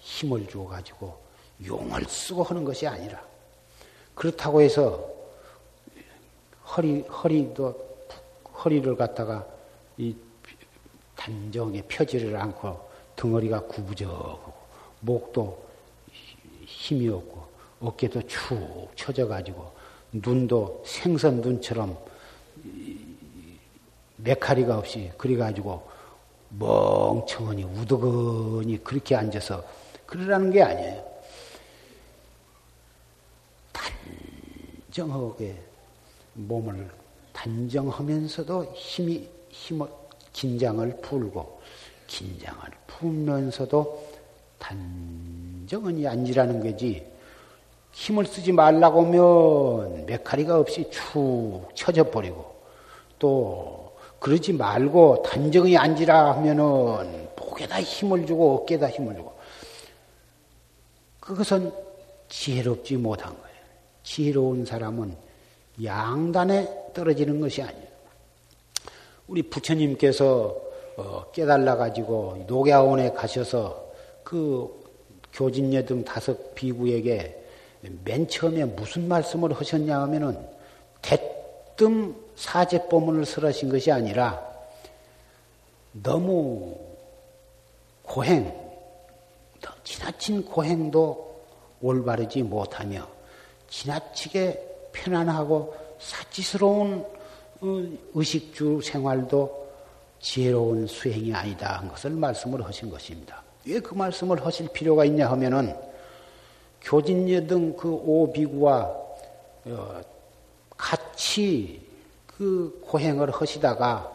힘을 0.10 0.48
주어 0.48 0.68
가지고 0.68 1.18
용을 1.66 2.04
쓰고 2.06 2.44
하는 2.44 2.64
것이 2.64 2.88
아니라 2.88 3.22
그렇다고 4.16 4.62
해서 4.62 5.08
허리 6.76 7.02
허리도 7.02 7.90
허리를 8.64 8.96
갖다가 8.96 9.46
이 9.98 10.16
단정하게 11.16 11.84
펴지를 11.84 12.36
않고 12.36 12.90
덩어리가 13.16 13.62
구부적하고 13.68 14.54
목도 15.02 15.66
힘이 16.66 17.10
없고 17.10 17.48
어깨도 17.82 18.28
축 18.28 18.92
처져 18.96 19.28
가지고 19.28 19.72
눈도 20.12 20.82
생선 20.86 21.42
눈처럼 21.42 21.98
메카리가 24.18 24.80
없이 24.80 25.12
그래 25.18 25.38
가지고 25.38 25.88
멍청하니 26.50 27.64
우드거니 27.64 28.84
그렇게 28.84 29.16
앉아서 29.16 29.64
그러라는 30.10 30.50
게 30.50 30.64
아니에요. 30.64 31.04
단정하게 34.88 35.56
몸을 36.34 36.90
단정하면서도 37.32 38.74
힘이 38.74 39.30
힘을 39.50 39.88
긴장을 40.34 41.02
풀고 41.02 41.62
긴장을 42.08 42.60
풀면서도 42.88 44.10
단정히 44.58 46.08
앉으라는 46.08 46.60
거지. 46.64 47.06
힘을 47.92 48.26
쓰지 48.26 48.52
말라고 48.52 49.06
하면 49.06 50.08
메카리가 50.08 50.58
없이 50.58 50.90
축 50.90 51.70
쳐져 51.76 52.10
버리고 52.10 52.56
또 53.20 53.94
그러지 54.20 54.54
말고 54.54 55.22
단정히 55.22 55.78
앉으라 55.78 56.32
하면은 56.38 57.30
목에다 57.38 57.80
힘을 57.82 58.26
주고 58.26 58.56
어깨에다 58.56 58.90
힘을 58.90 59.16
주고 59.16 59.39
그것은 61.30 61.72
지혜롭지 62.28 62.98
못한 62.98 63.30
거예요. 63.30 63.56
지혜로운 64.02 64.66
사람은 64.66 65.16
양단에 65.84 66.92
떨어지는 66.92 67.40
것이 67.40 67.62
아니에요. 67.62 67.88
우리 69.28 69.44
부처님께서 69.44 70.60
어, 70.98 71.32
깨달아 71.32 71.76
가지고 71.76 72.44
녹야원에 72.48 73.12
가셔서 73.12 73.92
그 74.24 74.74
교진녀 75.32 75.86
등 75.86 76.04
다섯 76.04 76.56
비구에게 76.56 77.40
맨 78.04 78.28
처음에 78.28 78.66
무슨 78.66 79.08
말씀을 79.08 79.54
하셨냐 79.54 80.02
하면은 80.02 80.36
대뜸 81.04 82.16
사제법문을 82.38 83.26
설하신 83.26 83.70
것이 83.70 83.92
아니라 83.92 84.44
너무 85.92 86.76
고행, 88.02 88.69
지나친 89.84 90.46
고행도 90.46 91.42
올바르지 91.82 92.44
못하며 92.44 93.08
지나치게 93.70 94.90
편안하고 94.92 95.76
사치스러운 96.00 97.06
어, 97.62 97.84
의식주 98.14 98.82
생활도 98.84 99.70
지혜로운 100.20 100.88
수행이 100.88 101.34
아니다 101.34 101.80
한 101.80 101.90
것을 101.90 102.12
말씀을 102.12 102.66
하신 102.66 102.90
것입니다. 102.90 103.44
왜 103.66 103.80
그 103.80 103.94
말씀을 103.94 104.46
하실 104.46 104.70
필요가 104.70 105.06
있냐 105.06 105.30
하면은 105.32 105.76
교진녀 106.82 107.46
등그 107.48 107.90
오비구와 107.90 108.82
어, 109.66 110.02
같이 110.78 111.86
그 112.26 112.82
고행을 112.86 113.32
하시다가 113.32 114.12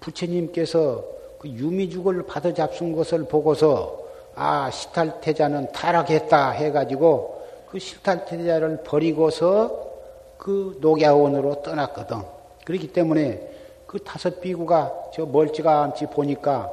부처님께서 0.00 1.04
그 1.38 1.48
유미죽을 1.48 2.26
받아 2.26 2.52
잡순 2.52 2.92
것을 2.94 3.24
보고서 3.24 4.01
아 4.34 4.70
시탈태자는 4.70 5.72
타락했다 5.72 6.50
해가지고 6.50 7.42
그 7.68 7.78
시탈태자를 7.78 8.82
버리고서 8.82 9.92
그 10.38 10.78
녹야원으로 10.80 11.62
떠났거든. 11.62 12.22
그렇기 12.64 12.92
때문에 12.92 13.48
그 13.86 13.98
다섯 14.02 14.40
비구가 14.40 14.92
저 15.12 15.26
멀찌감치 15.26 16.06
보니까 16.06 16.72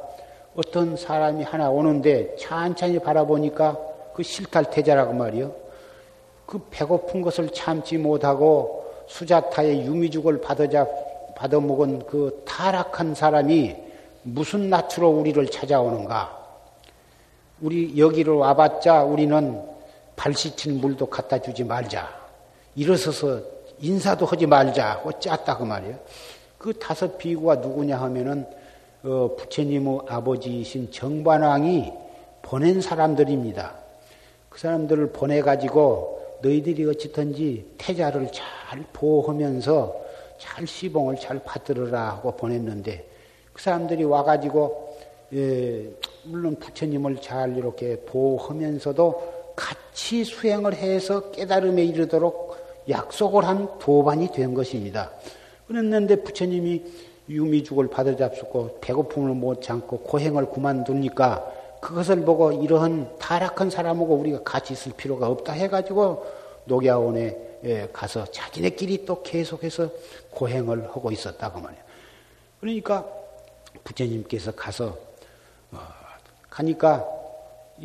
어떤 0.56 0.96
사람이 0.96 1.44
하나 1.44 1.70
오는데 1.70 2.34
천천히 2.36 2.98
바라보니까 2.98 3.78
그 4.14 4.22
실탈태자라고 4.22 5.12
말이요. 5.12 5.52
그 6.46 6.66
배고픈 6.70 7.22
것을 7.22 7.50
참지 7.50 7.96
못하고 7.96 8.84
수자타의 9.06 9.82
유미죽을 9.82 10.40
받아자, 10.40 10.86
받아먹은 11.36 12.06
그 12.06 12.42
타락한 12.46 13.14
사람이 13.14 13.76
무슨 14.22 14.68
낯으로 14.68 15.10
우리를 15.10 15.50
찾아오는가? 15.50 16.39
우리 17.60 17.98
여기로 17.98 18.38
와봤자 18.38 19.04
우리는 19.04 19.62
발 20.16 20.34
씻힌 20.34 20.80
물도 20.80 21.06
갖다 21.06 21.38
주지 21.40 21.64
말자. 21.64 22.08
일어서서 22.74 23.40
인사도 23.80 24.26
하지 24.26 24.46
말자고 24.46 25.18
짰다고 25.18 25.64
말이에요. 25.64 25.98
그 26.58 26.78
다섯 26.78 27.18
비구가 27.18 27.56
누구냐 27.56 27.98
하면은 28.00 28.46
어, 29.02 29.34
부처님의 29.38 30.00
아버지이신 30.08 30.90
정반왕이 30.92 31.92
보낸 32.42 32.80
사람들입니다. 32.80 33.74
그 34.48 34.58
사람들을 34.58 35.12
보내가지고 35.12 36.38
너희들이 36.42 36.86
어찌든지 36.86 37.74
태자를 37.78 38.30
잘 38.32 38.84
보호하면서 38.92 39.96
잘 40.38 40.66
시봉을 40.66 41.16
잘 41.16 41.42
받들어라 41.44 42.08
하고 42.08 42.36
보냈는데 42.36 43.06
그 43.52 43.62
사람들이 43.62 44.04
와가지고 44.04 44.89
예, 45.32 45.88
물론 46.24 46.56
부처님을 46.56 47.20
잘 47.20 47.56
이렇게 47.56 48.00
보호하면서도 48.00 49.54
같이 49.54 50.24
수행을 50.24 50.74
해서 50.74 51.30
깨달음에 51.30 51.84
이르도록 51.84 52.56
약속을 52.88 53.44
한 53.44 53.78
도반이 53.78 54.32
된 54.32 54.54
것입니다. 54.54 55.12
그랬는데 55.68 56.22
부처님이 56.22 56.82
유미죽을 57.28 57.88
받아 57.88 58.16
잡수고 58.16 58.78
배고픔을 58.80 59.34
못 59.34 59.62
참고 59.62 59.98
고행을 59.98 60.50
그만두니까 60.50 61.52
그것을 61.80 62.24
보고 62.24 62.50
이러한 62.50 63.18
타락한 63.18 63.70
사람하고 63.70 64.14
우리가 64.16 64.42
같이 64.42 64.72
있을 64.72 64.92
필요가 64.96 65.28
없다 65.28 65.52
해가지고 65.52 66.26
녹야원에 66.64 67.88
가서 67.92 68.24
자기네끼리 68.26 69.04
또 69.04 69.22
계속해서 69.22 69.90
고행을 70.30 70.88
하고 70.88 71.12
있었다고 71.12 71.60
말이에요. 71.60 71.82
그러니까 72.60 73.06
부처님께서 73.84 74.52
가서 74.52 74.86
어, 74.86 75.09
가니까 76.50 77.06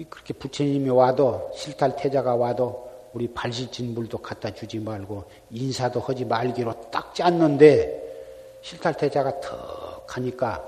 그렇게 0.10 0.34
부처님이 0.34 0.90
와도 0.90 1.52
실탈 1.56 1.96
태자가 1.96 2.36
와도 2.36 2.86
우리 3.14 3.32
발시친 3.34 3.94
물도 3.94 4.18
갖다 4.18 4.54
주지 4.54 4.80
말고 4.80 5.24
인사도 5.52 6.02
하지 6.02 6.26
말기로 6.26 6.90
딱 6.92 7.16
짰는데 7.16 8.60
실탈 8.62 8.98
태자가 8.98 9.40
턱 9.40 10.18
하니까 10.18 10.64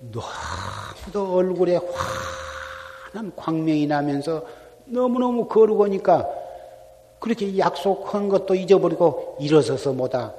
너무도 0.00 1.34
얼굴에 1.34 1.78
환한 3.12 3.34
광명이 3.36 3.86
나면서 3.86 4.46
너무너무 4.86 5.48
거룩하니까 5.48 6.26
그렇게 7.18 7.58
약속한 7.58 8.28
것도 8.28 8.54
잊어버리고 8.54 9.36
일어서서 9.40 9.92
뭐다 9.92 10.34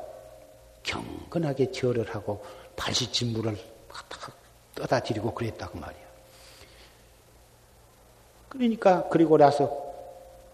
경건하게 0.84 1.72
절을 1.72 2.16
하고 2.16 2.42
발시친 2.76 3.34
물을 3.34 3.58
갖다가 3.90 4.32
떠다 4.74 5.00
드리고 5.02 5.34
그랬다고 5.34 5.78
말이야. 5.80 6.07
그러니까 8.50 9.08
그리고 9.10 9.38
나서 9.38 9.86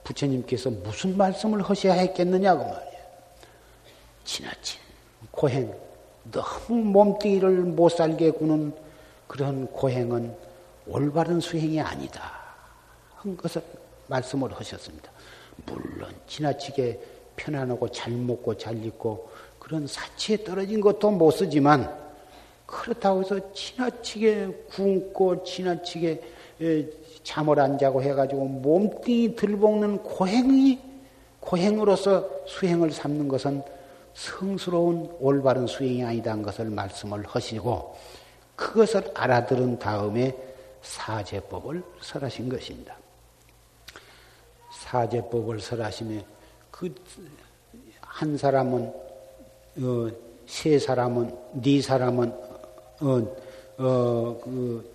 부처님께서 0.03 0.69
무슨 0.69 1.17
말씀을 1.17 1.61
하셔야 1.61 1.93
했겠느냐고 1.93 2.63
말이야. 2.63 2.93
지나친 4.25 4.79
고행, 5.31 5.73
너무 6.31 6.81
몸뚱이를 6.83 7.51
못 7.63 7.89
살게 7.89 8.31
구는 8.31 8.73
그런 9.27 9.67
고행은 9.67 10.35
올바른 10.87 11.39
수행이 11.39 11.79
아니다. 11.79 12.31
한 13.15 13.37
것을 13.37 13.61
말씀을 14.07 14.53
하셨습니다. 14.53 15.11
물론 15.65 16.13
지나치게 16.27 16.99
편안하고 17.35 17.89
잘 17.89 18.11
먹고 18.11 18.57
잘 18.57 18.83
입고 18.83 19.29
그런 19.59 19.87
사치에 19.87 20.43
떨어진 20.43 20.81
것도 20.81 21.11
못 21.11 21.31
쓰지만 21.31 22.03
그렇다고 22.65 23.21
해서 23.21 23.53
지나치게 23.53 24.65
굶고 24.71 25.43
지나치게 25.43 26.21
잠을 27.23 27.59
안 27.59 27.77
자고 27.77 28.01
해가지고 28.01 28.45
몸뚱이 28.45 29.35
들볶는 29.35 29.99
고행이 30.03 30.79
고행으로서 31.39 32.29
수행을 32.45 32.91
삼는 32.91 33.27
것은 33.27 33.63
성스러운 34.13 35.15
올바른 35.19 35.67
수행이 35.67 36.03
아니다는 36.03 36.43
것을 36.43 36.69
말씀을 36.69 37.25
하시고 37.25 37.95
그것을 38.55 39.11
알아들은 39.15 39.79
다음에 39.79 40.35
사제법을 40.81 41.83
설하신 42.01 42.49
것입니다. 42.49 42.95
사제법을 44.71 45.59
설하시면 45.59 46.23
그 46.69 46.93
한 48.13 48.37
사람은 48.37 48.93
어, 49.79 50.09
세 50.45 50.77
사람은 50.77 51.35
네 51.53 51.81
사람은 51.81 52.29
어, 53.01 53.35
어, 53.79 54.39
그 54.43 54.92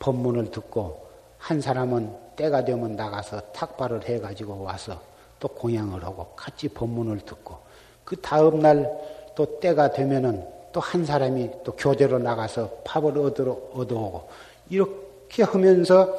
법문을 0.00 0.50
듣고 0.50 1.06
한 1.38 1.60
사람은 1.60 2.12
때가 2.34 2.64
되면 2.64 2.96
나가서 2.96 3.40
탁발을 3.52 4.08
해가지고 4.08 4.62
와서 4.62 5.00
또 5.38 5.46
공양을 5.48 6.04
하고 6.04 6.32
같이 6.34 6.68
법문을 6.68 7.20
듣고 7.20 7.58
그 8.04 8.20
다음 8.20 8.58
날 8.58 9.20
또 9.40 9.58
때가 9.58 9.90
되면은 9.92 10.46
또 10.72 10.80
한 10.80 11.04
사람이 11.04 11.50
또 11.64 11.72
교대로 11.72 12.18
나가서 12.18 12.82
팝을 12.84 13.16
얻어, 13.18 13.58
얻어오고 13.72 14.30
이렇게 14.68 15.42
하면서 15.42 16.14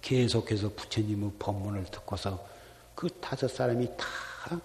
계속해서 0.00 0.70
부처님의 0.74 1.32
법문을 1.38 1.84
듣고서 1.84 2.42
그 2.94 3.08
다섯 3.20 3.48
사람이 3.48 3.86
다 3.96 4.06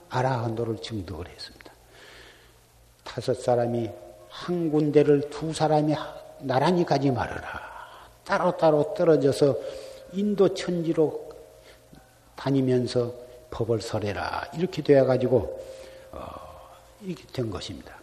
아라한도를 0.09 0.81
증득을 0.81 1.27
했습니다. 1.27 1.71
다섯 3.03 3.33
사람이 3.33 3.89
한 4.29 4.71
군데를 4.71 5.29
두 5.29 5.53
사람이 5.53 5.93
나란히 6.39 6.85
가지 6.85 7.11
말아라. 7.11 7.70
따로따로 8.31 8.93
떨어져서 8.93 9.57
인도 10.13 10.53
천지로 10.53 11.29
다니면서 12.37 13.13
법을 13.49 13.81
설해라. 13.81 14.49
이렇게 14.55 14.81
되어 14.81 15.05
가지고, 15.05 15.61
어, 16.13 16.29
이렇게 17.01 17.25
된 17.33 17.51
것입니다. 17.51 17.93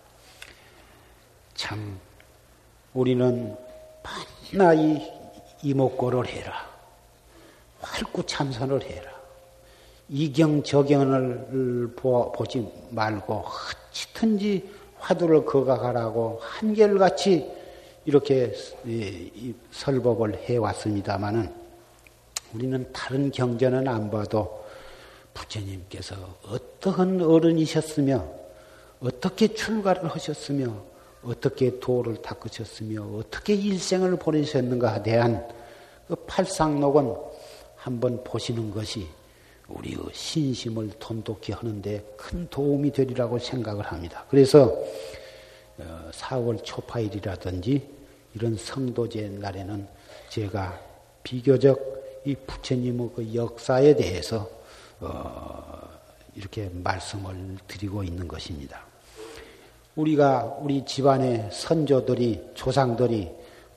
참, 1.54 1.98
우리는 2.92 3.56
반나이 4.02 5.10
이목고를 5.62 6.26
해라. 6.26 6.68
활구 7.80 8.26
참선을 8.26 8.82
해라. 8.82 9.10
이경 10.10 10.62
저경을 10.62 11.94
보지 11.96 12.70
말고 12.90 13.44
어찌든지 13.90 14.74
화두를 14.98 15.46
거각하라고 15.46 16.40
한결같이 16.42 17.57
이렇게 18.08 18.54
설법을 19.70 20.38
해왔습니다마는 20.44 21.52
우리는 22.54 22.90
다른 22.90 23.30
경전은 23.30 23.86
안 23.86 24.10
봐도 24.10 24.64
부처님께서 25.34 26.16
어떠한 26.46 27.20
어른이셨으며 27.20 28.26
어떻게 29.00 29.48
출가를 29.48 30.08
하셨으며 30.08 30.74
어떻게 31.22 31.78
도를 31.80 32.22
닦으셨으며 32.22 33.02
어떻게 33.18 33.52
일생을 33.52 34.16
보내셨는가에 34.16 35.02
대한 35.02 35.46
그 36.06 36.14
팔상록은 36.14 37.14
한번 37.76 38.24
보시는 38.24 38.70
것이 38.70 39.06
우리의 39.68 39.98
신심을 40.14 40.92
돈독히 40.98 41.52
하는데 41.52 42.14
큰 42.16 42.48
도움이 42.48 42.90
되리라고 42.90 43.38
생각을 43.38 43.84
합니다. 43.84 44.24
그래서 44.30 44.74
4월 46.12 46.58
어, 46.58 46.62
초파일이라든지 46.62 47.97
이런 48.34 48.56
성도제 48.56 49.28
날에는 49.28 49.86
제가 50.28 50.78
비교적 51.22 51.98
이 52.24 52.34
부처님의 52.34 53.10
그 53.14 53.34
역사에 53.34 53.94
대해서 53.96 54.48
어 55.00 55.88
이렇게 56.34 56.70
말씀을 56.72 57.56
드리고 57.66 58.04
있는 58.04 58.28
것입니다. 58.28 58.80
우리가 59.96 60.58
우리 60.60 60.84
집안의 60.84 61.48
선조들이 61.52 62.50
조상들이 62.54 63.30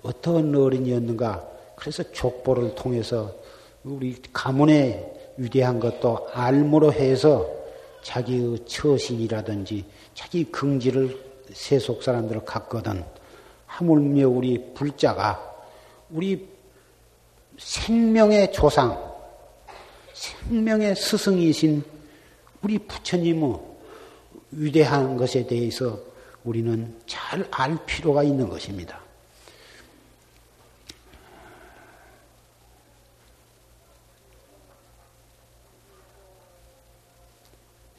어떤 0.04 0.56
어른이었는가 0.56 1.48
그래서 1.76 2.04
족보를 2.12 2.76
통해서 2.76 3.34
우리 3.84 4.22
가문에 4.32 5.34
위대한 5.38 5.80
것도 5.80 6.30
알므로 6.34 6.94
해서 6.94 7.50
자기의 8.04 8.66
처신이라든지 8.66 9.86
자기 10.14 10.44
긍지를 10.46 11.18
세속 11.54 12.04
사람들을 12.04 12.46
갖거든 12.46 13.04
하물며 13.82 14.30
우리 14.30 14.74
불자가 14.74 15.40
우리 16.12 16.48
생명의 17.58 18.52
조상, 18.54 19.12
생명의 20.14 20.96
스승이신 20.96 21.84
우리 22.62 22.78
부처님의 22.78 23.60
위대한 24.52 25.18
것에 25.18 25.48
대해서 25.48 26.00
우리는 26.44 26.96
잘 27.08 27.46
알 27.52 27.78
필요가 27.86 28.24
있는 28.24 28.50
것입니다. 28.50 29.00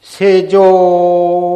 세조 0.01 1.52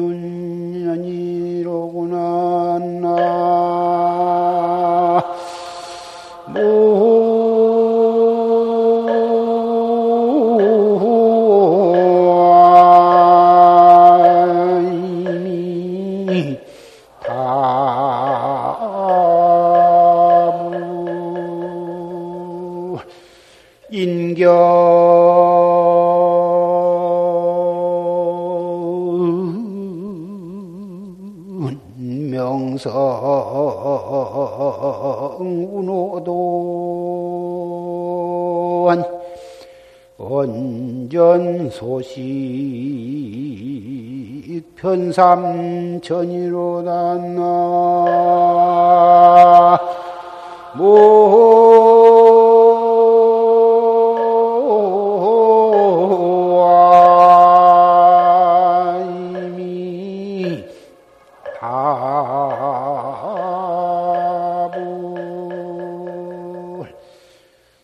삼천이로다 45.13 47.03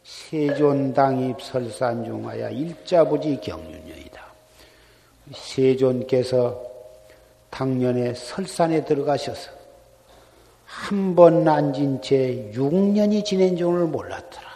세존당입 0.04 1.40
설산중하야 1.40 2.50
일자부지 2.50 3.40
경륜여이다. 3.40 4.22
세존께서 5.32 6.67
당년에 7.58 8.14
설산에 8.14 8.84
들어가셔서 8.84 9.50
한번 10.64 11.48
앉은 11.48 12.02
채 12.02 12.52
6년이 12.54 13.24
지낸 13.24 13.56
줄을 13.56 13.86
몰랐더라. 13.86 14.46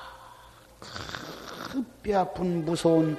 그 0.79 1.83
뼈아픈 2.05 2.65
무서운 2.65 3.17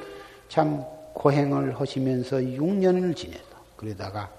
참 0.48 0.86
고행을 1.14 1.78
하시면서 1.78 2.38
6년을 2.38 3.14
지내다. 3.14 3.44
그러다가 3.76 4.32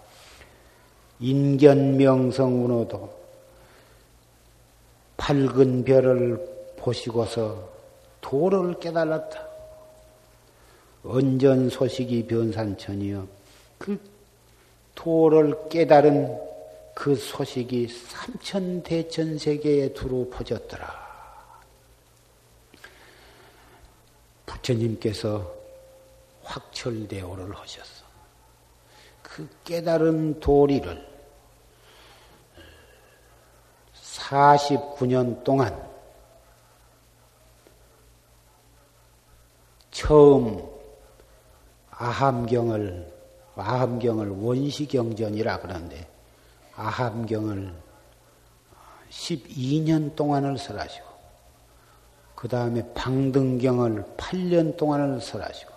인견명성운호도 1.21 3.15
밝은 5.19 5.85
별을 5.85 6.75
보시고서 6.79 7.69
도를 8.23 8.81
깨달았다. 8.81 9.47
언전 11.05 11.69
소식이 11.69 12.29
변산천이여 12.29 13.27
그 13.77 14.14
도를 14.95 15.69
깨달은 15.69 16.41
그 16.95 17.17
소식이 17.17 17.89
삼천 17.89 18.83
대천 18.83 19.39
세계에 19.39 19.93
두루 19.93 20.31
퍼졌더라. 20.31 21.05
부처님께서 24.47 25.53
확철대오를 26.43 27.55
하셨어. 27.57 28.05
그 29.23 29.49
깨달은 29.65 30.41
도리를 30.41 31.15
49년 33.95 35.43
동안 35.43 35.89
처음 39.91 40.69
아함경을 41.91 43.14
아함경을 43.57 44.31
원시경전이라 44.31 45.61
그러는데 45.61 46.09
아함경을 46.77 47.73
12년 49.11 50.17
동안을 50.17 50.59
설하시고 50.59 51.07
그 52.35 52.49
다음에 52.49 52.83
방등경을 52.95 54.05
8년 54.17 54.77
동안을 54.77 55.21
설하시고 55.21 55.73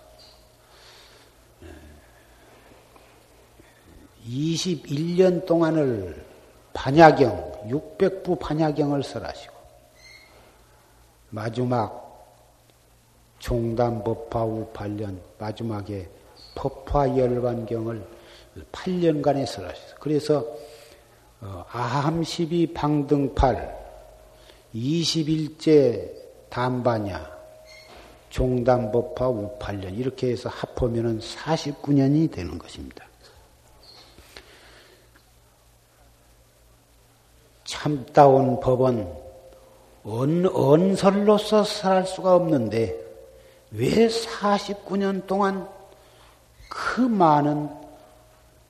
21년 4.26 5.46
동안을 5.46 6.26
반야경 6.74 7.68
600부 7.68 8.38
반야경을 8.38 9.02
설하시고 9.02 9.54
마지막 11.30 12.06
종담법화 13.38 14.42
후 14.42 14.70
8년 14.74 15.18
마지막에 15.38 16.08
법화열반경을 16.58 18.04
8년간에 18.72 19.46
설하셨어요. 19.46 19.96
그래서 20.00 20.44
어, 21.40 21.64
아함12 21.70 22.74
방등팔 22.74 23.78
21제 24.74 26.10
담반야 26.48 27.38
종담법화 28.30 29.28
우팔년 29.28 29.94
이렇게 29.94 30.30
해서 30.30 30.48
합하면 30.48 31.20
49년이 31.20 32.32
되는 32.32 32.58
것입니다. 32.58 33.06
참다운 37.64 38.58
법은 38.60 39.12
언, 40.04 40.46
언설로서 40.46 41.62
살 41.64 42.04
수가 42.04 42.34
없는데 42.34 42.98
왜 43.70 44.08
49년 44.08 45.26
동안 45.26 45.68
그 46.68 47.00
많은 47.00 47.68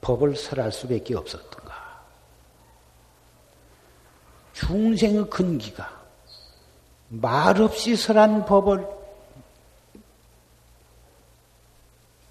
법을 0.00 0.36
설할 0.36 0.72
수밖에 0.72 1.14
없었던가? 1.16 1.58
중생의 4.52 5.28
근기가 5.30 5.98
말없이 7.08 7.96
설한 7.96 8.44
법을 8.44 8.86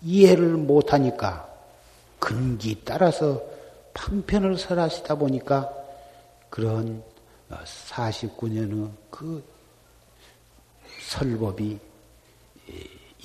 이해를 0.01 0.53
못하니까 0.53 1.47
근기 2.20 2.84
따라서 2.84 3.41
방편을 3.93 4.57
설하시다 4.57 5.15
보니까 5.15 5.72
그런 6.49 7.03
49년의 7.49 8.91
그 9.09 9.43
설법이 11.01 11.80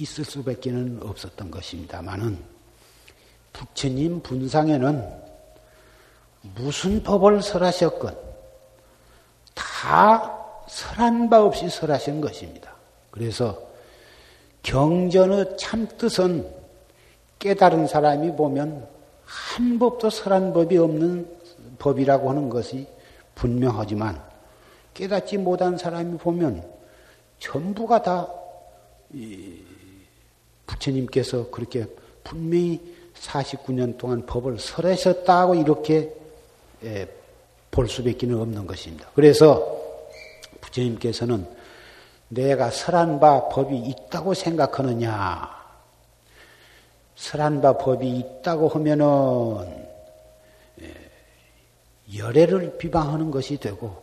있을 0.03 0.25
수밖에는 0.25 1.01
없었던 1.03 1.51
것입니다만은 1.51 2.39
부처님 3.53 4.23
분상에는 4.23 5.23
무슨 6.57 7.03
법을 7.03 7.43
설하셨건 7.43 8.17
다 9.55 10.39
설한 10.69 11.31
바 11.31 11.43
없이 11.43 11.69
설하신 11.69 12.21
것입니다. 12.21 12.73
그래서 13.11 13.61
경전의 14.63 15.57
참뜻은 15.59 16.49
깨달은 17.39 17.87
사람이 17.87 18.37
보면 18.37 18.89
한 19.25 19.79
법도 19.79 20.11
설한 20.11 20.53
법이 20.53 20.79
없는 20.79 21.29
법이라고 21.79 22.31
하는 22.31 22.49
것이 22.49 22.87
분명하지만 23.35 24.23
깨닫지 24.95 25.39
못한 25.39 25.77
사람이 25.77 26.19
보면 26.19 26.65
전부가 27.39 28.03
다 28.03 28.29
부처님께서 30.67 31.51
그렇게 31.51 31.87
분명히 32.25 32.81
49년 33.15 33.99
동안 33.99 34.27
법을 34.27 34.59
설하셨다고 34.59 35.57
이렇게 35.57 36.13
예, 36.85 37.07
볼 37.71 37.89
수밖에 37.89 38.31
없는 38.33 38.67
것입니다. 38.67 39.09
그래서 39.15 39.81
부처님께서는 40.61 41.47
내가 42.29 42.71
설한 42.71 43.21
바 43.21 43.49
법이 43.49 43.77
있다고 43.77 44.35
생각하느냐? 44.35 45.63
설한 47.15 47.61
바 47.61 47.77
법이 47.79 48.09
있다고 48.19 48.69
하면은 48.69 49.87
예, 50.81 52.19
열애를 52.19 52.79
비방하는 52.79 53.31
것이 53.31 53.59
되고 53.59 54.03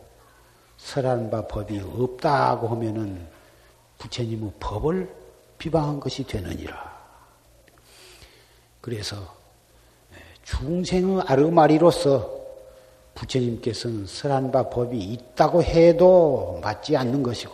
설한 0.78 1.30
바 1.30 1.46
법이 1.46 1.80
없다고 1.80 2.68
하면은 2.68 3.26
부처님의 3.98 4.52
법을 4.58 5.19
비방한 5.60 6.00
것이 6.00 6.24
되느니라. 6.24 6.74
그래서 8.80 9.16
중생의 10.42 11.22
아르마리로서 11.26 12.40
부처님께서는 13.14 14.06
설한 14.06 14.50
바 14.50 14.70
법이 14.70 14.98
있다고 14.98 15.62
해도 15.62 16.58
맞지 16.62 16.96
않는 16.96 17.22
것이고 17.22 17.52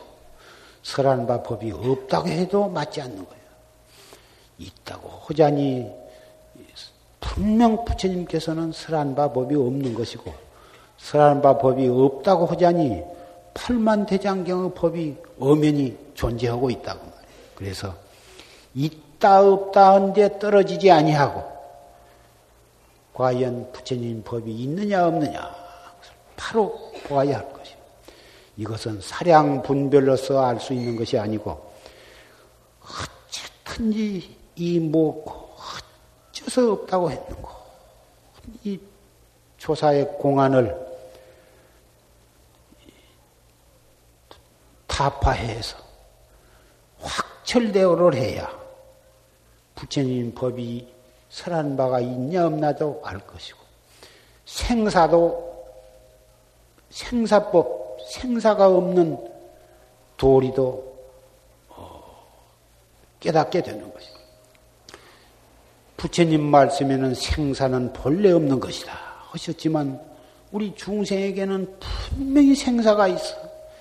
설한 0.85 1.27
바 1.27 1.43
법이 1.43 1.73
없다고 1.73 2.29
해도 2.29 2.69
맞지 2.69 3.01
않는 3.01 3.17
거예요. 3.17 3.43
있다고 4.59 5.09
호자니 5.09 5.91
분명 7.19 7.85
부처님께서는 7.85 8.71
설한 8.71 9.17
바 9.17 9.33
법이 9.33 9.57
없는 9.57 9.95
것이고 9.95 10.33
설한 10.99 11.43
바 11.43 11.59
법이 11.59 11.89
없다고 11.89 12.47
하자니 12.47 13.03
팔만 13.53 14.07
대장경의 14.07 14.75
법이 14.75 15.17
엄연히 15.41 15.99
존재하고 16.15 16.71
있다고. 16.71 17.16
그래서 17.57 17.95
있다 18.75 19.43
없다 19.43 19.95
한데 19.95 20.39
떨어지지 20.39 20.91
아니하고 20.91 21.57
과연 23.15 23.73
부처님 23.73 24.23
법이 24.23 24.53
있느냐 24.53 25.07
없느냐 25.07 25.55
바로 26.37 26.93
보아야 27.05 27.39
할 27.39 27.53
것이요. 27.53 27.77
이것은 28.59 29.01
사량 29.01 29.63
분별로서 29.63 30.45
알 30.45 30.61
수 30.61 30.75
있는 30.75 30.97
것이 30.97 31.19
아니고 31.19 31.73
어쨌든지 33.65 34.37
이뭐 34.57 35.57
어째서 36.31 36.73
없다고 36.73 37.11
했는고 37.11 37.49
이 38.65 38.79
조사의 39.57 40.19
공안을 40.19 40.87
타파해서 44.87 45.77
확 45.79 45.86
철대오를 47.47 48.15
해야 48.15 48.51
부처님 49.77 50.35
법이 50.35 50.87
설한 51.31 51.77
바가 51.77 52.01
있냐 52.01 52.47
없나도 52.47 53.01
알 53.05 53.19
것이고 53.21 53.59
생사도 54.45 55.67
생사법 56.91 57.99
생사가 58.11 58.69
없는 58.69 59.19
도리도 60.17 60.97
어, 61.69 62.27
깨닫게 63.21 63.63
되는 63.63 63.93
것이고 63.93 64.17
부처님 65.97 66.43
말씀에는 66.43 67.15
생사는 67.15 67.93
본래 67.93 68.33
없는 68.33 68.59
것이다 68.61 68.93
하셨지만 69.31 70.01
우리 70.51 70.75
중생에게는 70.75 71.79
분명히 72.11 72.55
생사가 72.55 73.09
있어 73.09 73.37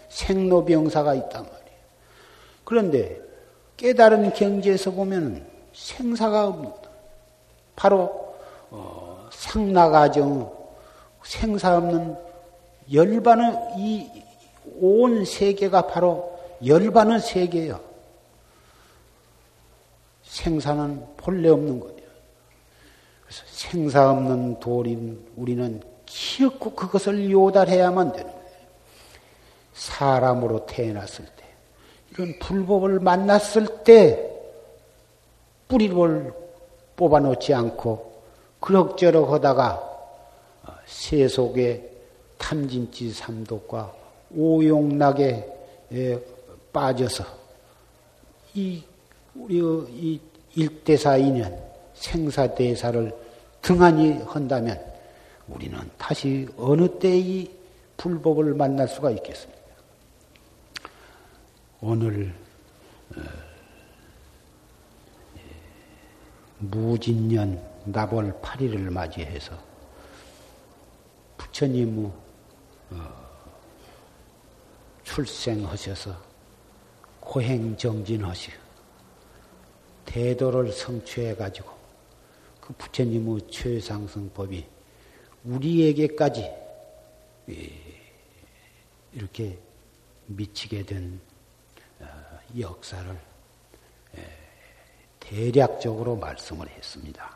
생로병사가 0.10 1.16
있단 1.16 1.44
말이에요. 1.44 1.80
그런데 2.64 3.26
깨달은 3.78 4.34
경지에서 4.34 4.92
보면 4.92 5.46
생사가 5.74 6.48
없는다. 6.48 6.90
바로 7.76 8.36
어, 8.70 9.28
상나가정 9.32 10.54
생사 11.24 11.78
없는 11.78 12.18
열반의 12.92 13.58
이 13.78 14.26
온 14.80 15.26
세계가 15.26 15.88
바로 15.88 16.40
열반의 16.66 17.20
세계예요. 17.20 17.80
생사는 20.24 21.06
본래 21.18 21.50
없는 21.50 21.80
거예요. 21.80 21.96
그래서 23.24 23.44
생사 23.48 24.12
없는 24.12 24.60
도린 24.60 25.26
우리는 25.36 25.82
기었고 26.06 26.72
그것을 26.74 27.32
요달해야만 27.32 28.12
되는 28.14 28.32
거예요. 28.32 28.46
사람으로 29.74 30.66
태어났을 30.66 31.26
때, 31.26 31.45
이런 32.16 32.40
불법을 32.40 33.00
만났을 33.02 33.84
때 33.84 34.32
뿌리를 35.68 36.34
뽑아놓지 36.96 37.54
않고 37.54 38.14
그럭저럭 38.62 39.34
하다가 39.34 39.84
세속의 40.86 41.90
탐진치 42.38 43.12
삼독과 43.12 43.94
오용락에 44.36 45.46
빠져서 46.72 47.26
이 48.54 48.82
우리 49.36 49.58
이 49.58 50.20
일대사 50.56 51.18
인연 51.18 51.58
생사대사를 51.96 53.14
등한히 53.62 54.14
한다면 54.26 54.80
우리는 55.50 55.78
다시 55.98 56.48
어느 56.58 56.88
때이 57.00 57.50
불법을 57.98 58.54
만날 58.54 58.88
수가 58.88 59.12
있겠습니까? 59.12 59.65
오늘 61.82 62.34
어, 63.16 63.22
무진년 66.60 67.62
나벌 67.86 68.42
8일을 68.42 68.90
맞이해서 68.90 69.62
부처님 71.38 72.12
어, 72.92 73.26
출생하셔서 75.04 76.16
고행정진하시 77.20 78.52
대도를 80.06 80.72
성취해 80.72 81.36
가지고 81.36 81.72
그 82.62 82.74
부처님의 82.74 83.48
최상승법이 83.50 84.66
우리에게까지 85.44 86.52
이렇게 89.14 89.60
미치게 90.28 90.84
된 90.84 91.20
어, 91.20 91.35
역사를 92.60 93.20
대략적으로 95.20 96.16
말씀을 96.16 96.70
했습니다. 96.70 97.32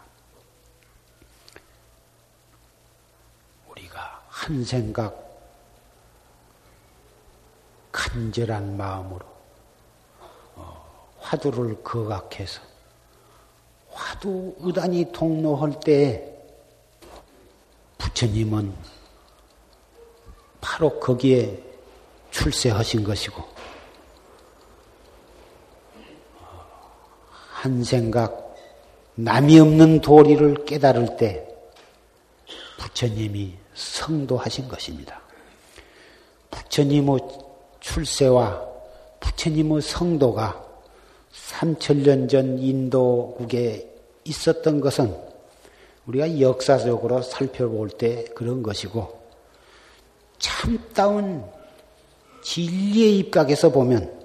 우리가 3.67 4.23
한 4.27 4.63
생각, 4.63 5.27
간절한 7.91 8.77
마음으로 8.77 9.25
어, 10.55 11.09
화두를 11.19 11.83
거각해서 11.83 12.61
화두 13.91 14.55
의단이 14.59 15.11
통로할 15.11 15.79
때 15.79 16.31
부처님은 17.97 18.75
바로 20.61 20.99
거기에 20.99 21.63
출세하신 22.29 23.03
것이고 23.03 23.58
한 27.59 27.83
생각, 27.83 28.55
남이 29.15 29.59
없는 29.59 29.99
도리를 29.99 30.63
깨달을 30.63 31.17
때 31.17 31.45
부처님이 32.77 33.53
성도하신 33.73 34.69
것입니다. 34.69 35.19
부처님의 36.51 37.19
출세와 37.81 38.65
부처님의 39.19 39.81
성도가 39.81 40.65
3천년 41.33 42.29
전 42.29 42.59
인도국에 42.59 43.93
있었던 44.23 44.79
것은 44.79 45.13
우리가 46.05 46.39
역사적으로 46.39 47.21
살펴볼 47.21 47.89
때 47.89 48.23
그런 48.35 48.63
것이고 48.63 49.19
참다운 50.37 51.43
진리의 52.41 53.17
입각에서 53.17 53.69
보면 53.69 54.17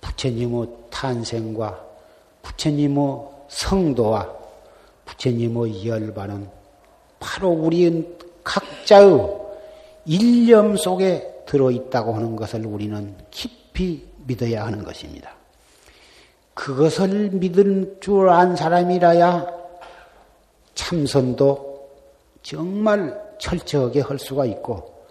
부처님의 0.00 0.66
탄생과 0.90 1.85
부처님의 2.46 3.20
성도와 3.48 4.30
부처님의 5.04 5.86
열반은 5.86 6.48
바로 7.18 7.48
우리 7.50 8.16
각자의 8.44 9.36
일념 10.06 10.76
속에 10.76 11.42
들어있다고 11.46 12.14
하는 12.14 12.36
것을 12.36 12.64
우리는 12.66 13.16
깊이 13.30 14.06
믿어야 14.26 14.66
하는 14.66 14.84
것입니다. 14.84 15.30
그것을 16.54 17.30
믿을 17.30 17.98
줄 18.00 18.28
안 18.28 18.56
사람이라야 18.56 19.46
참선도 20.74 21.90
정말 22.42 23.20
철저하게 23.38 24.00
할 24.00 24.18
수가 24.18 24.46
있고 24.46 25.04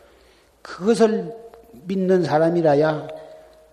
그것을 0.62 1.36
믿는 1.84 2.24
사람이라야 2.24 3.08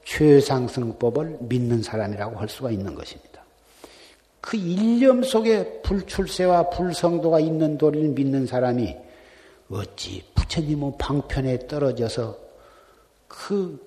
최상승법을 0.05 1.39
믿는 1.41 1.83
사람이라고 1.83 2.39
할 2.39 2.49
수가 2.49 2.71
있는 2.71 2.95
것입니다. 2.95 3.32
그 4.43 4.57
일념 4.57 5.23
속에 5.23 5.81
불출세와 5.83 6.71
불성도가 6.71 7.39
있는 7.39 7.79
도리를 7.79 8.09
믿는 8.09 8.47
사람이 8.47 8.95
어찌 9.71 10.23
부처님의 10.35 10.95
방편에 10.99 11.67
떨어져서 11.69 12.37
그 13.29 13.81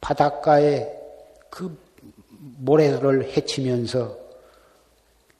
바닷가에 0.00 0.90
그 1.50 1.78
모래를 2.30 3.24
헤치면서 3.36 4.18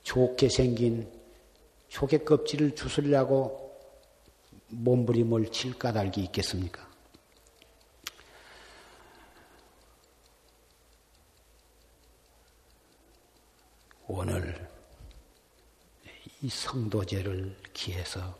좋게 0.02 0.50
생긴 0.50 1.08
조개 1.88 2.18
껍질을 2.18 2.74
주술려고 2.74 3.74
몸부림을 4.68 5.50
칠 5.50 5.76
까닭이 5.76 6.22
있겠습니까? 6.24 6.89
오늘 14.12 14.68
이 16.42 16.48
성도제를 16.48 17.56
기해서 17.72 18.36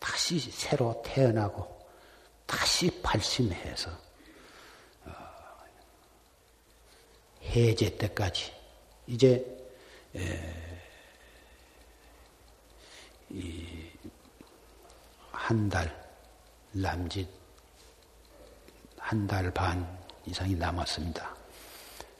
다시 0.00 0.40
새로 0.40 1.00
태어나고 1.06 1.86
다시 2.44 2.90
발심해서 3.02 3.88
어, 5.04 5.12
해제 7.44 7.96
때까지 7.96 8.52
이제 9.06 9.46
한 15.30 15.68
달, 15.68 16.10
남짓 16.72 17.28
한 18.98 19.26
달 19.28 19.52
반 19.54 19.86
이상이 20.26 20.56
남았습니다. 20.56 21.36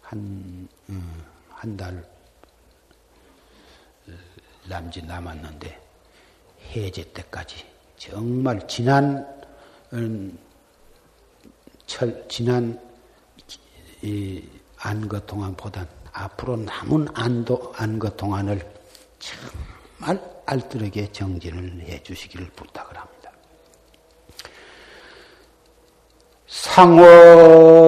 한, 0.02 0.68
음, 0.88 1.24
한달 1.48 1.98
어, 1.98 2.11
남짓 4.68 5.04
남았는데, 5.06 5.80
해제 6.74 7.04
때까지 7.12 7.64
정말 7.96 8.66
지난, 8.66 9.26
음, 9.92 10.38
철, 11.86 12.26
지난 12.28 12.78
안것 14.78 15.26
동안보단 15.26 15.86
앞으로 16.12 16.56
남은 16.56 17.08
안도 17.14 17.72
안것 17.76 18.16
동안을 18.16 18.60
정말 19.18 20.20
알뜰하게 20.46 21.12
정진을 21.12 21.86
해 21.88 22.02
주시기를 22.02 22.50
부탁을 22.50 22.96
합니다. 22.96 23.30
상원 26.48 27.81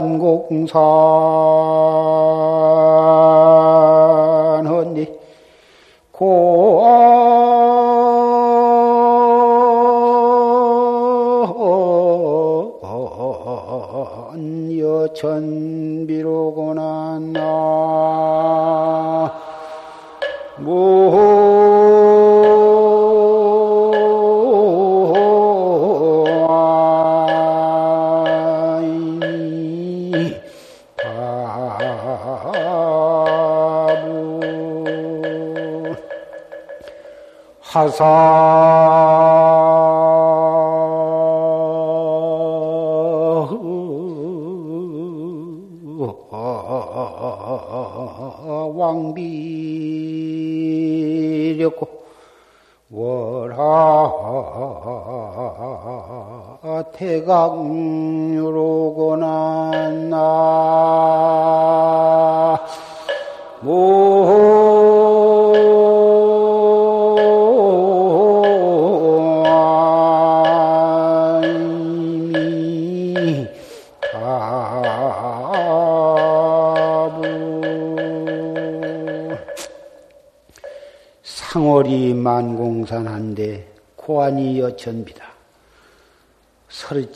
만공산 0.00 1.35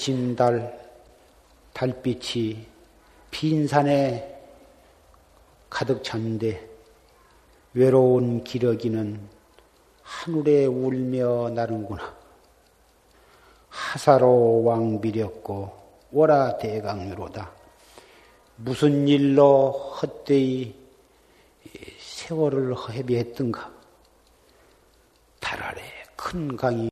서르친 0.01 0.35
달, 0.35 0.81
달빛이 1.74 2.66
빈산에 3.31 4.40
가득 5.68 6.02
찼는데 6.02 6.68
외로운 7.74 8.43
기러기는 8.43 9.20
하늘에 10.02 10.64
울며 10.64 11.51
나는구나. 11.51 12.16
하사로 13.68 14.64
왕비렸고 14.64 15.78
오라 16.12 16.56
대강유로다. 16.56 17.52
무슨 18.56 19.06
일로 19.06 19.70
헛되이 19.70 20.74
세월을 21.98 22.74
허비했던가? 22.74 23.70
달 25.40 25.62
아래 25.62 25.82
큰 26.16 26.56
강이 26.56 26.90